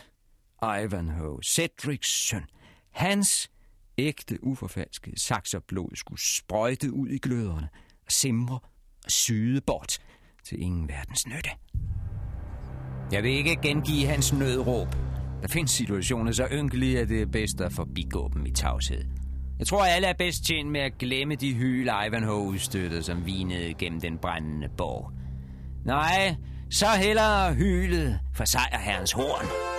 Ivanhoe, 0.83 1.43
Cedrics 1.43 2.27
søn, 2.27 2.43
hans 2.91 3.51
ægte 3.97 4.43
uforfalskede 4.43 5.19
sakserblod 5.19 5.95
skulle 5.95 6.21
sprøjte 6.21 6.93
ud 6.93 7.07
i 7.07 7.17
gløderne 7.17 7.69
og 8.05 8.11
simre 8.11 8.59
og 9.05 9.11
syde 9.11 9.61
bort 9.61 9.97
til 10.43 10.61
ingen 10.61 10.89
verdens 10.89 11.27
nytte. 11.27 11.49
Jeg 13.11 13.23
vil 13.23 13.31
ikke 13.31 13.55
gengive 13.61 14.07
hans 14.07 14.33
nødråb. 14.33 14.87
Der 15.41 15.47
findes 15.47 15.71
situationer 15.71 16.31
så 16.31 16.47
ynkelige, 16.51 16.99
at 16.99 17.09
det 17.09 17.21
er 17.21 17.25
bedst 17.25 17.61
at 17.61 17.73
forbigå 17.73 18.31
dem 18.33 18.45
i 18.45 18.51
tavshed. 18.51 19.03
Jeg 19.59 19.67
tror, 19.67 19.85
alle 19.85 20.07
er 20.07 20.13
bedst 20.13 20.45
tjent 20.45 20.71
med 20.71 20.81
at 20.81 20.97
glemme 20.97 21.35
de 21.35 21.53
hyl, 21.53 21.89
Ivanhoe 22.07 22.47
udstøttede, 22.47 23.03
som 23.03 23.25
vinede 23.25 23.73
gennem 23.73 24.01
den 24.01 24.17
brændende 24.17 24.69
borg. 24.77 25.11
Nej, 25.85 26.35
så 26.71 26.85
hellere 26.87 27.53
hylet 27.53 28.19
for 28.35 28.45
sejrherrens 28.45 29.11
horn. 29.11 29.74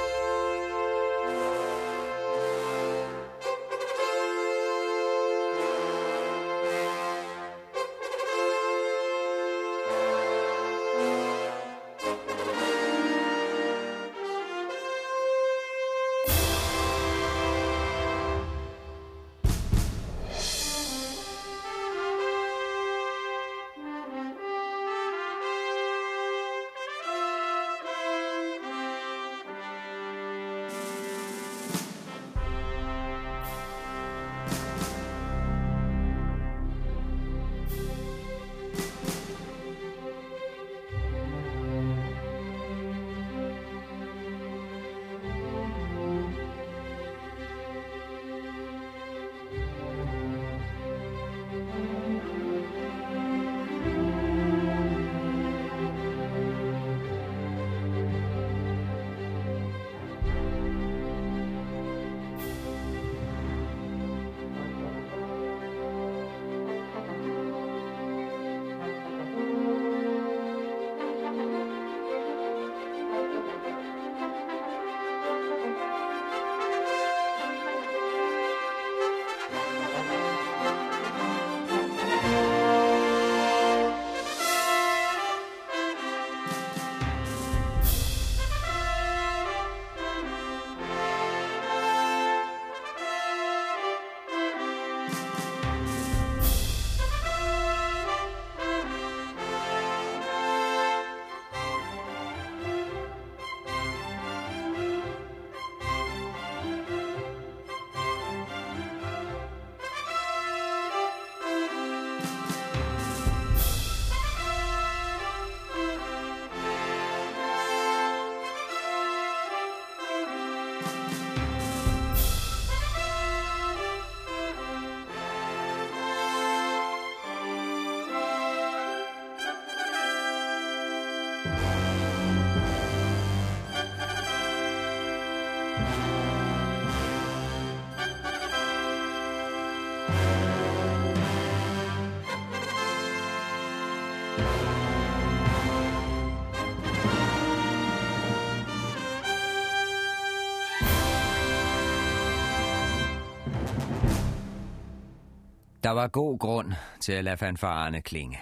Der 155.87 155.93
var 155.93 156.09
god 156.09 156.39
grund 156.39 156.73
til 157.01 157.13
at 157.13 157.25
lade 157.25 157.37
fanfarerne 157.37 158.03
klinge. 158.03 158.39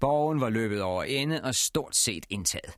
Borgen 0.00 0.40
var 0.40 0.50
løbet 0.50 0.82
over 0.82 1.02
ende 1.02 1.40
og 1.42 1.54
stort 1.54 1.96
set 1.96 2.26
indtaget. 2.30 2.74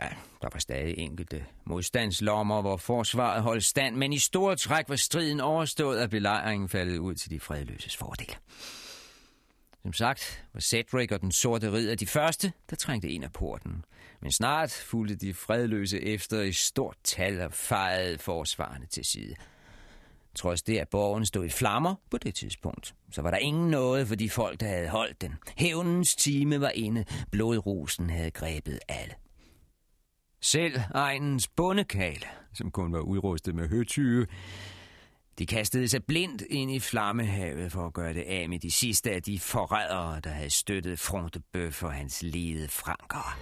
Ja, 0.00 0.08
der 0.42 0.48
var 0.52 0.58
stadig 0.58 0.98
enkelte 0.98 1.44
modstandslommer, 1.64 2.60
hvor 2.60 2.76
forsvaret 2.76 3.42
holdt 3.42 3.64
stand, 3.64 3.96
men 3.96 4.12
i 4.12 4.18
store 4.18 4.56
træk 4.56 4.88
var 4.88 4.96
striden 4.96 5.40
overstået, 5.40 6.02
og 6.02 6.10
belejringen 6.10 6.68
faldet 6.68 6.98
ud 6.98 7.14
til 7.14 7.30
de 7.30 7.40
fredløses 7.40 7.96
fordel. 7.96 8.36
Som 9.82 9.92
sagt 9.92 10.44
var 10.54 10.60
Cedric 10.60 11.12
og 11.12 11.20
den 11.20 11.32
sorte 11.32 11.72
ridder 11.72 11.94
de 11.94 12.06
første, 12.06 12.52
der 12.70 12.76
trængte 12.76 13.08
ind 13.08 13.24
af 13.24 13.32
porten. 13.32 13.84
Men 14.20 14.32
snart 14.32 14.70
fulgte 14.70 15.16
de 15.16 15.34
fredløse 15.34 16.00
efter 16.00 16.40
i 16.40 16.52
stort 16.52 16.96
tal 17.04 17.40
og 17.40 17.52
fejede 17.52 18.18
forsvarende 18.18 18.86
til 18.86 19.04
side. 19.04 19.34
Trods 20.34 20.62
det, 20.62 20.78
at 20.78 20.88
borgen 20.88 21.26
stod 21.26 21.44
i 21.44 21.48
flammer 21.48 21.94
på 22.10 22.18
det 22.18 22.34
tidspunkt, 22.34 22.94
så 23.12 23.22
var 23.22 23.30
der 23.30 23.38
ingen 23.38 23.70
noget 23.70 24.08
for 24.08 24.14
de 24.14 24.30
folk, 24.30 24.60
der 24.60 24.66
havde 24.66 24.88
holdt 24.88 25.20
den. 25.20 25.34
Hævnens 25.56 26.16
time 26.16 26.60
var 26.60 26.70
inde, 26.74 27.04
blodrusen 27.30 28.10
havde 28.10 28.30
grebet 28.30 28.78
alle. 28.88 29.14
Selv 30.42 30.80
egnens 30.94 31.48
bundekal, 31.48 32.24
som 32.54 32.70
kun 32.70 32.92
var 32.92 33.00
udrustet 33.00 33.54
med 33.54 33.68
høtyve, 33.68 34.26
De 35.38 35.46
kastede 35.46 35.88
sig 35.88 36.04
blindt 36.04 36.42
ind 36.50 36.70
i 36.70 36.80
flammehavet 36.80 37.72
for 37.72 37.86
at 37.86 37.92
gøre 37.92 38.14
det 38.14 38.22
af 38.22 38.48
med 38.48 38.58
de 38.58 38.70
sidste 38.70 39.10
af 39.10 39.22
de 39.22 39.38
forrædere, 39.38 40.20
der 40.20 40.30
havde 40.30 40.50
støttet 40.50 40.98
Frontebøf 40.98 41.82
og 41.82 41.92
hans 41.92 42.22
lede 42.22 42.68
franker. 42.68 43.38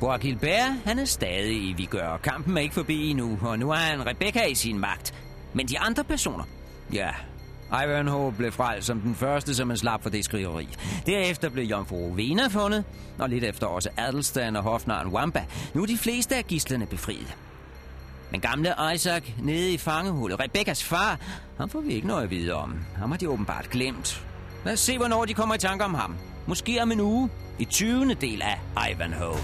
Bois 0.00 0.20
Gilbert, 0.20 0.72
han 0.84 0.98
er 0.98 1.04
stadig 1.04 1.68
i 1.68 1.72
vigør. 1.72 2.16
Kampen 2.16 2.56
er 2.56 2.60
ikke 2.60 2.74
forbi 2.74 3.10
endnu, 3.10 3.38
og 3.42 3.58
nu 3.58 3.68
har 3.68 3.76
han 3.76 4.06
Rebecca 4.06 4.44
i 4.44 4.54
sin 4.54 4.78
magt. 4.78 5.29
Men 5.54 5.68
de 5.68 5.78
andre 5.78 6.04
personer, 6.04 6.44
ja, 6.92 7.10
Ivanhoe 7.84 8.32
blev 8.32 8.52
frelst 8.52 8.86
som 8.86 9.00
den 9.00 9.14
første, 9.14 9.54
som 9.54 9.68
man 9.68 9.76
slap 9.76 10.02
for 10.02 10.10
det 10.10 10.24
skriveri. 10.24 10.68
Derefter 11.06 11.48
blev 11.48 11.64
Jomfru 11.64 11.96
Rowena 11.96 12.46
fundet, 12.48 12.84
og 13.18 13.28
lidt 13.28 13.44
efter 13.44 13.66
også 13.66 13.88
Adelstan 13.96 14.56
og 14.56 14.62
hofnaren 14.62 15.08
Wamba. 15.08 15.44
Nu 15.74 15.82
er 15.82 15.86
de 15.86 15.98
fleste 15.98 16.36
af 16.36 16.46
gislerne 16.46 16.86
befriet. 16.86 17.36
Men 18.30 18.40
gamle 18.40 18.74
Isaac 18.94 19.22
nede 19.42 19.72
i 19.72 19.78
fangehullet, 19.78 20.40
Rebekkas 20.40 20.84
far, 20.84 21.18
ham 21.58 21.68
får 21.68 21.80
vi 21.80 21.92
ikke 21.92 22.06
noget 22.06 22.22
at 22.22 22.30
vide 22.30 22.54
om. 22.54 22.74
Ham 22.96 23.10
har 23.10 23.18
de 23.18 23.28
åbenbart 23.28 23.70
glemt. 23.70 24.24
Lad 24.64 24.72
os 24.72 24.80
se, 24.80 24.98
hvornår 24.98 25.24
de 25.24 25.34
kommer 25.34 25.54
i 25.54 25.58
tanke 25.58 25.84
om 25.84 25.94
ham. 25.94 26.16
Måske 26.46 26.82
om 26.82 26.92
en 26.92 27.00
uge, 27.00 27.30
i 27.58 27.64
20. 27.64 28.14
del 28.14 28.42
af 28.42 28.90
Ivanhoe. 28.90 29.38